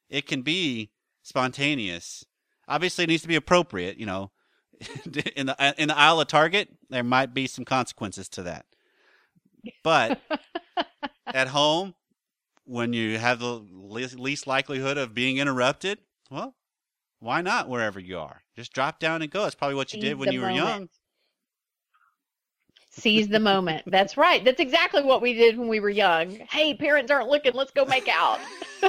It 0.10 0.28
can 0.28 0.42
be 0.44 0.92
spontaneous. 1.24 2.26
Obviously, 2.68 3.04
it 3.04 3.08
needs 3.08 3.24
to 3.24 3.28
be 3.28 3.36
appropriate. 3.36 3.98
You 3.98 4.06
know, 4.06 4.32
in 5.36 5.48
the 5.48 5.62
uh, 5.62 5.74
in 5.78 5.90
the 5.90 5.98
aisle 5.98 6.22
of 6.22 6.28
Target, 6.28 6.70
there 6.90 7.04
might 7.04 7.34
be 7.34 7.48
some 7.48 7.66
consequences 7.66 8.30
to 8.30 8.44
that. 8.44 8.66
But 9.84 10.22
at 11.28 11.50
home, 11.50 11.96
when 12.66 12.94
you 12.94 13.18
have 13.18 13.40
the 13.40 13.66
least 13.74 14.48
likelihood 14.48 14.98
of 14.98 15.14
being 15.14 15.38
interrupted, 15.38 16.00
well, 16.30 16.56
why 17.24 17.42
not 17.42 17.70
wherever 17.70 18.00
you 18.00 18.20
are? 18.20 18.42
Just 18.56 18.74
drop 18.74 19.00
down 19.00 19.22
and 19.22 19.32
go. 19.32 19.44
That's 19.44 19.56
probably 19.56 19.76
what 19.76 19.94
you 19.94 20.02
Seize 20.02 20.10
did 20.10 20.20
when 20.20 20.32
you 20.34 20.42
were 20.42 20.48
moment. 20.50 20.66
young. 20.68 20.90
Seize 22.92 23.28
the 23.30 23.40
moment. 23.40 23.84
That's 23.88 24.18
right. 24.18 24.44
That's 24.44 24.60
exactly 24.60 25.02
what 25.04 25.22
we 25.22 25.34
did 25.34 25.58
when 25.58 25.68
we 25.70 25.80
were 25.80 25.90
young. 25.90 26.32
Hey, 26.50 26.74
parents 26.76 27.10
aren't 27.10 27.30
looking. 27.30 27.54
Let's 27.54 27.72
go 27.72 27.86
make 27.86 28.08
out. 28.10 28.40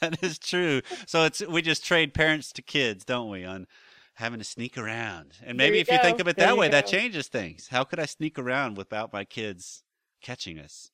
that 0.00 0.22
is 0.22 0.38
true. 0.38 0.80
So 1.06 1.24
it's 1.24 1.46
we 1.46 1.62
just 1.62 1.84
trade 1.84 2.14
parents 2.14 2.50
to 2.54 2.62
kids, 2.62 3.04
don't 3.04 3.30
we? 3.30 3.44
On 3.44 3.66
having 4.14 4.38
to 4.38 4.44
sneak 4.44 4.78
around. 4.78 5.32
And 5.44 5.56
maybe 5.58 5.76
you 5.76 5.82
if 5.82 5.90
you 5.90 5.98
think 5.98 6.18
of 6.18 6.26
it 6.28 6.36
There 6.36 6.48
that 6.48 6.56
way, 6.56 6.68
that 6.68 6.86
changes 6.86 7.28
things. 7.28 7.68
How 7.68 7.84
could 7.84 8.00
I 8.00 8.06
sneak 8.06 8.38
around 8.38 8.76
without 8.78 9.12
my 9.12 9.24
kids 9.24 9.82
catching 10.22 10.58
us? 10.58 10.90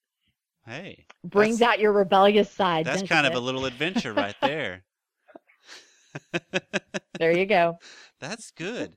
Hey, 0.67 1.07
Brings 1.25 1.63
out 1.63 1.81
your 1.81 1.93
rebellious 1.93 2.51
side. 2.51 2.85
that's 2.85 3.03
kind 3.03 3.27
of 3.27 3.35
a 3.35 3.41
little 3.41 3.65
adventure 3.65 4.13
right 4.13 4.37
there. 4.43 4.85
There 7.19 7.37
you 7.37 7.45
go. 7.45 7.79
That's 8.19 8.51
good. 8.51 8.97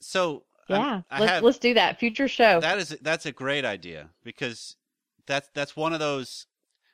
So 0.00 0.44
Yeah. 0.68 1.02
I 1.10 1.18
let's 1.20 1.32
have- 1.32 1.42
let's 1.42 1.58
do 1.58 1.74
that. 1.74 1.98
Future 1.98 2.28
show. 2.28 2.60
That 2.60 2.78
is 2.78 2.96
that's 3.02 3.26
a 3.26 3.32
great 3.32 3.64
idea 3.64 4.10
because 4.22 4.76
that's 5.26 5.48
that's 5.54 5.76
one 5.76 5.92
of 5.92 5.98
those 5.98 6.46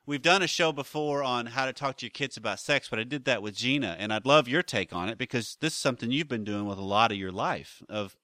we've 0.07 0.23
done 0.23 0.43
a 0.43 0.47
show 0.47 0.73
before 0.73 1.23
on 1.23 1.47
how 1.47 1.67
to 1.67 1.73
talk 1.73 1.97
to 1.99 2.07
your 2.07 2.11
kids 2.11 2.37
about 2.37 2.61
sex, 2.61 2.89
but 2.89 2.99
I 2.99 3.05
did 3.05 3.25
that 3.27 3.43
with 3.43 3.55
Gina 3.57 3.97
and 3.99 4.13
I'd 4.13 4.25
love 4.25 4.49
your 4.49 4.63
take 4.63 4.93
on 4.95 5.09
it 5.09 5.19
because 5.19 5.59
this 5.61 5.75
is 5.75 5.79
something 5.79 6.11
you've 6.11 6.29
been 6.29 6.45
doing 6.45 6.67
with 6.67 6.79
a 6.79 6.83
lot 6.83 7.13
of 7.13 7.19
your 7.19 7.33
life 7.33 7.83
of 7.89 8.17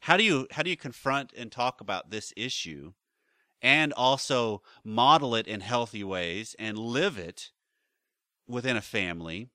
how 0.00 0.16
do 0.16 0.22
you 0.22 0.46
how 0.52 0.62
do 0.62 0.70
you 0.70 0.76
confront 0.76 1.32
and 1.32 1.50
talk 1.50 1.80
about 1.80 2.10
this 2.10 2.32
issue 2.36 2.92
and 3.60 3.92
also 3.94 4.62
model 4.84 5.34
it 5.34 5.46
in 5.48 5.60
healthy 5.62 6.04
ways 6.04 6.54
and 6.58 6.78
live 6.78 7.18
it 7.18 7.50
within 8.46 8.76
a 8.76 8.80
family 8.82 9.48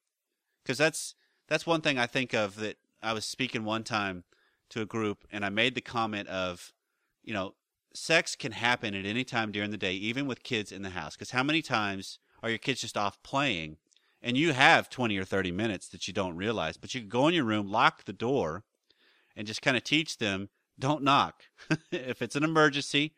because 0.63 0.77
that's 0.77 1.15
that's 1.47 1.65
one 1.65 1.81
thing 1.81 1.97
I 1.97 2.05
think 2.07 2.33
of 2.33 2.55
that 2.57 2.77
I 3.01 3.13
was 3.13 3.25
speaking 3.25 3.63
one 3.63 3.83
time 3.83 4.23
to 4.69 4.81
a 4.81 4.85
group 4.85 5.25
and 5.31 5.43
I 5.43 5.49
made 5.49 5.73
the 5.73 5.81
comment 5.81 6.27
of, 6.27 6.73
you 7.23 7.33
know, 7.33 7.55
sex 7.93 8.35
can 8.35 8.51
happen 8.51 8.93
at 8.93 9.05
any 9.05 9.23
time 9.23 9.51
during 9.51 9.71
the 9.71 9.77
day, 9.77 9.93
even 9.93 10.27
with 10.27 10.43
kids 10.43 10.71
in 10.71 10.83
the 10.83 10.91
house. 10.91 11.15
Because 11.15 11.31
how 11.31 11.41
many 11.41 11.61
times 11.63 12.19
are 12.43 12.49
your 12.49 12.59
kids 12.59 12.81
just 12.81 12.97
off 12.97 13.21
playing 13.23 13.77
and 14.21 14.37
you 14.37 14.53
have 14.53 14.89
20 14.89 15.17
or 15.17 15.23
30 15.23 15.51
minutes 15.51 15.87
that 15.87 16.07
you 16.07 16.13
don't 16.13 16.35
realize, 16.35 16.77
but 16.77 16.93
you 16.93 17.01
can 17.01 17.09
go 17.09 17.27
in 17.27 17.33
your 17.33 17.45
room, 17.45 17.67
lock 17.67 18.03
the 18.03 18.13
door, 18.13 18.63
and 19.35 19.47
just 19.47 19.61
kind 19.61 19.75
of 19.77 19.83
teach 19.83 20.17
them 20.17 20.49
don't 20.77 21.03
knock. 21.03 21.43
if 21.91 22.21
it's 22.21 22.35
an 22.35 22.43
emergency, 22.43 23.13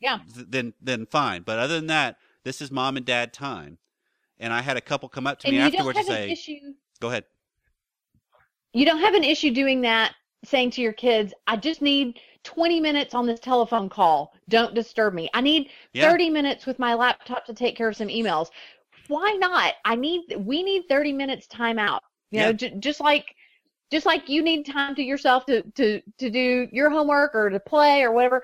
Yeah. 0.00 0.20
th- 0.32 0.46
then 0.48 0.74
then 0.80 1.06
fine. 1.06 1.42
But 1.42 1.58
other 1.58 1.74
than 1.74 1.88
that, 1.88 2.18
this 2.44 2.60
is 2.62 2.70
mom 2.70 2.96
and 2.96 3.04
dad 3.04 3.32
time. 3.32 3.78
And 4.38 4.52
I 4.52 4.60
had 4.60 4.76
a 4.76 4.80
couple 4.80 5.08
come 5.08 5.26
up 5.26 5.38
to 5.40 5.48
and 5.48 5.56
me 5.56 5.62
you 5.64 5.70
don't 5.70 5.78
afterwards 5.78 5.98
have 5.98 6.08
and 6.08 6.16
an 6.16 6.28
say, 6.28 6.32
issue. 6.32 6.74
"Go 7.00 7.08
ahead." 7.08 7.24
You 8.72 8.84
don't 8.84 8.98
have 8.98 9.14
an 9.14 9.24
issue 9.24 9.50
doing 9.52 9.80
that. 9.82 10.14
Saying 10.44 10.72
to 10.72 10.82
your 10.82 10.92
kids, 10.92 11.32
"I 11.46 11.56
just 11.56 11.80
need 11.80 12.20
20 12.42 12.78
minutes 12.78 13.14
on 13.14 13.26
this 13.26 13.40
telephone 13.40 13.88
call. 13.88 14.34
Don't 14.50 14.74
disturb 14.74 15.14
me. 15.14 15.30
I 15.32 15.40
need 15.40 15.70
Yeah. 15.94 16.10
30 16.10 16.28
minutes 16.28 16.66
with 16.66 16.78
my 16.78 16.92
laptop 16.94 17.46
to 17.46 17.54
take 17.54 17.76
care 17.76 17.88
of 17.88 17.96
some 17.96 18.08
emails." 18.08 18.50
Why 19.06 19.32
not? 19.32 19.74
I 19.84 19.94
need. 19.96 20.36
We 20.36 20.62
need 20.62 20.84
30 20.88 21.12
minutes 21.12 21.46
time 21.46 21.78
out. 21.78 22.02
You 22.30 22.40
know, 22.40 22.52
j- 22.52 22.74
just 22.80 23.00
like 23.00 23.34
just 23.90 24.06
like 24.06 24.28
you 24.28 24.42
need 24.42 24.66
time 24.66 24.94
to 24.96 25.02
yourself 25.02 25.46
to 25.46 25.62
to 25.72 26.02
to 26.18 26.30
do 26.30 26.68
your 26.72 26.90
homework 26.90 27.34
or 27.34 27.48
to 27.48 27.60
play 27.60 28.02
or 28.02 28.12
whatever 28.12 28.42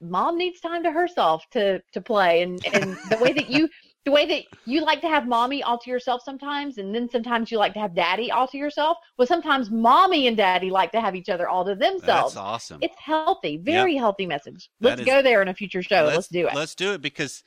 mom 0.00 0.36
needs 0.36 0.60
time 0.60 0.82
to 0.82 0.90
herself 0.90 1.44
to 1.50 1.80
to 1.92 2.00
play 2.00 2.42
and 2.42 2.64
and 2.72 2.96
the 3.10 3.16
way 3.18 3.32
that 3.32 3.48
you 3.50 3.68
the 4.06 4.12
way 4.12 4.24
that 4.24 4.44
you 4.64 4.80
like 4.82 5.00
to 5.02 5.08
have 5.08 5.26
mommy 5.26 5.62
all 5.64 5.76
to 5.76 5.90
yourself 5.90 6.22
sometimes 6.24 6.78
and 6.78 6.94
then 6.94 7.10
sometimes 7.10 7.50
you 7.50 7.58
like 7.58 7.74
to 7.74 7.80
have 7.80 7.94
daddy 7.94 8.30
all 8.30 8.46
to 8.46 8.56
yourself 8.56 8.96
well 9.18 9.26
sometimes 9.26 9.68
mommy 9.68 10.28
and 10.28 10.36
daddy 10.36 10.70
like 10.70 10.92
to 10.92 11.00
have 11.00 11.14
each 11.16 11.28
other 11.28 11.48
all 11.48 11.64
to 11.64 11.74
themselves 11.74 12.34
That's 12.34 12.36
awesome. 12.36 12.78
it's 12.82 12.94
healthy 12.98 13.58
very 13.58 13.96
healthy 13.96 14.24
message 14.24 14.70
let's 14.80 15.00
is- 15.00 15.06
go 15.06 15.20
there 15.22 15.42
in 15.42 15.48
a 15.48 15.54
future 15.54 15.82
show 15.82 16.04
let's, 16.04 16.28
do 16.28 16.46
it 16.46 16.54
Let's 16.54 16.74
do 16.76 16.92
it 16.92 17.02
because 17.02 17.42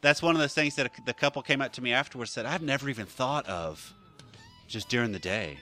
that's 0.00 0.22
one 0.22 0.34
of 0.36 0.40
those 0.40 0.54
things 0.54 0.76
that 0.76 0.86
a, 0.86 0.90
the 1.04 1.12
couple 1.12 1.42
came 1.42 1.60
up 1.60 1.72
to 1.72 1.82
me 1.82 1.92
afterwards 1.92 2.30
said 2.30 2.46
I've 2.46 2.62
never 2.62 2.88
even 2.88 3.06
thought 3.06 3.46
of 3.48 3.92
just 4.68 4.88
during 4.88 5.12
the 5.12 5.18
day. 5.18 5.58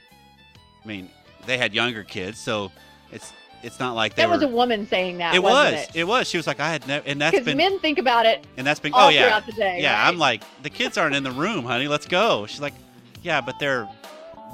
I 0.82 0.88
mean, 0.88 1.10
they 1.46 1.58
had 1.58 1.74
younger 1.74 2.02
kids, 2.02 2.38
so 2.38 2.70
it's 3.10 3.32
it's 3.62 3.78
not 3.78 3.94
like 3.94 4.14
they 4.14 4.22
that 4.22 4.28
were. 4.28 4.34
was 4.36 4.42
a 4.42 4.48
woman 4.48 4.86
saying 4.86 5.18
that 5.18 5.34
it 5.34 5.42
was. 5.42 5.72
wasn't 5.72 5.96
It? 5.96 6.04
was. 6.06 6.28
She 6.28 6.36
was 6.36 6.46
like, 6.46 6.60
I 6.60 6.70
had 6.70 6.86
never, 6.86 7.06
and 7.06 7.20
that's 7.20 7.40
been, 7.40 7.56
men 7.56 7.78
think 7.78 7.98
about 7.98 8.26
it 8.26 8.46
and 8.56 8.66
that's 8.66 8.80
been. 8.80 8.92
all 8.92 9.06
oh 9.06 9.08
yeah, 9.08 9.26
throughout 9.26 9.46
the 9.46 9.52
day 9.52 9.80
yeah. 9.80 9.94
right? 10.02 10.08
I'm 10.08 10.18
like, 10.18 10.42
the 10.62 10.70
kids 10.70 10.98
aren't 10.98 11.14
in 11.14 11.22
the 11.22 11.30
room, 11.30 11.64
honey. 11.64 11.88
Let's 11.88 12.06
go. 12.06 12.46
She's 12.46 12.60
like, 12.60 12.74
yeah, 13.22 13.40
but 13.40 13.58
they're 13.58 13.88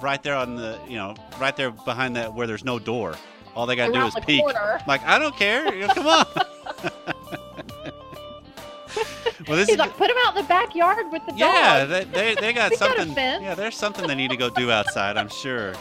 right 0.02 0.22
there 0.22 0.34
on 0.36 0.56
the, 0.56 0.78
you 0.88 0.96
know, 0.96 1.14
right 1.40 1.56
there 1.56 1.70
behind 1.70 2.16
that 2.16 2.34
where 2.34 2.46
there's 2.46 2.64
no 2.64 2.78
door. 2.78 3.14
All 3.54 3.66
they 3.66 3.74
got 3.76 3.86
to 3.88 3.92
do 3.92 4.04
is 4.06 4.14
peek. 4.26 4.42
corner. 4.42 4.80
Like, 4.86 5.04
I 5.04 5.18
don't 5.18 5.34
care. 5.36 5.74
You 5.74 5.88
know, 5.88 5.94
Come 5.94 6.06
on. 6.06 6.26
well, 9.48 9.56
this 9.56 9.66
he's 9.66 9.70
is 9.70 9.78
like 9.78 9.96
put 9.96 10.08
them 10.08 10.16
out 10.24 10.36
in 10.36 10.42
the 10.42 10.48
backyard 10.48 11.10
with 11.10 11.22
the 11.26 11.34
yeah, 11.34 11.84
dog 11.84 11.88
they, 11.88 12.04
they, 12.04 12.34
they 12.40 12.52
got 12.52 12.70
got 12.70 12.72
a 12.72 12.76
something. 12.76 13.14
fence. 13.14 13.42
Yeah, 13.42 13.54
there's 13.54 13.76
something 13.76 14.06
they 14.06 14.14
need 14.14 14.30
to 14.30 14.36
go 14.36 14.50
do 14.50 14.70
outside. 14.70 15.16
I'm 15.16 15.28
sure. 15.28 15.74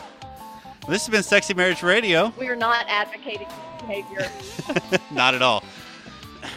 This 0.88 1.06
has 1.06 1.10
been 1.10 1.24
Sexy 1.24 1.54
Marriage 1.54 1.84
Radio. 1.84 2.32
we 2.40 2.48
are 2.48 2.56
not 2.56 2.86
advocating 2.88 3.48
this 3.48 3.82
behavior 3.82 4.30
Not 5.12 5.36
at 5.36 5.42
all. 5.42 5.64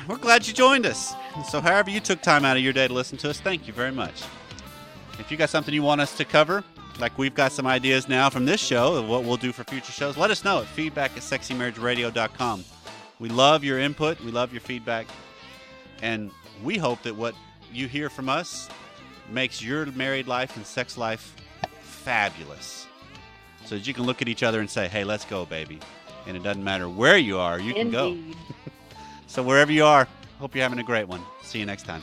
we're 0.09 0.17
glad 0.19 0.47
you 0.47 0.55
joined 0.55 0.87
us. 0.87 1.15
So, 1.49 1.61
however 1.61 1.91
you 1.91 2.01
took 2.01 2.23
time 2.23 2.45
out 2.45 2.57
of 2.57 2.63
your 2.63 2.73
day 2.73 2.87
to 2.87 2.95
listen 2.95 3.19
to 3.19 3.31
us, 3.31 3.41
thank 3.41 3.67
you 3.67 3.73
very 3.73 3.91
much. 3.91 4.23
If 5.19 5.31
you 5.31 5.37
got 5.37 5.51
something 5.51 5.75
you 5.75 5.83
want 5.83 6.01
us 6.01 6.17
to 6.17 6.25
cover, 6.25 6.63
like 6.99 7.19
we've 7.19 7.35
got 7.35 7.51
some 7.53 7.67
ideas 7.67 8.09
now 8.09 8.31
from 8.31 8.45
this 8.47 8.61
show 8.61 8.95
of 8.95 9.09
what 9.09 9.25
we'll 9.25 9.37
do 9.37 9.53
for 9.53 9.65
future 9.65 9.93
shows, 9.93 10.17
let 10.17 10.31
us 10.31 10.45
know 10.45 10.61
at 10.61 10.67
feedback 10.67 11.13
at 11.13 11.23
sexymarriageradio.com. 11.23 12.65
We 13.19 13.29
love 13.29 13.65
your 13.65 13.79
input, 13.79 14.21
we 14.21 14.31
love 14.31 14.53
your 14.53 14.61
feedback, 14.61 15.07
and 16.03 16.31
we 16.63 16.79
hope 16.79 17.03
that 17.03 17.17
what 17.17 17.35
you 17.73 17.89
hear 17.89 18.09
from 18.09 18.29
us 18.29 18.69
makes 19.31 19.63
your 19.63 19.87
married 19.87 20.27
life 20.27 20.57
and 20.57 20.65
sex 20.65 20.97
life 20.97 21.35
fabulous. 21.83 22.87
So 23.71 23.77
that 23.77 23.87
you 23.87 23.95
can 23.95 24.03
look 24.03 24.21
at 24.21 24.27
each 24.27 24.43
other 24.43 24.59
and 24.59 24.69
say, 24.69 24.89
hey, 24.89 25.05
let's 25.05 25.25
go, 25.25 25.47
baby. 25.47 25.79
And 26.27 26.37
it 26.37 26.43
doesn't 26.43 26.65
matter 26.65 26.89
where 26.89 27.17
you 27.17 27.39
are, 27.39 27.61
you 27.61 27.73
can 27.73 27.93
go. 27.93 28.19
So 29.29 29.45
wherever 29.45 29.71
you 29.71 29.85
are, 29.85 30.09
hope 30.41 30.57
you're 30.57 30.65
having 30.65 30.81
a 30.81 30.83
great 30.83 31.07
one. 31.07 31.23
See 31.43 31.61
you 31.61 31.67
next 31.67 31.85
time. 31.85 32.03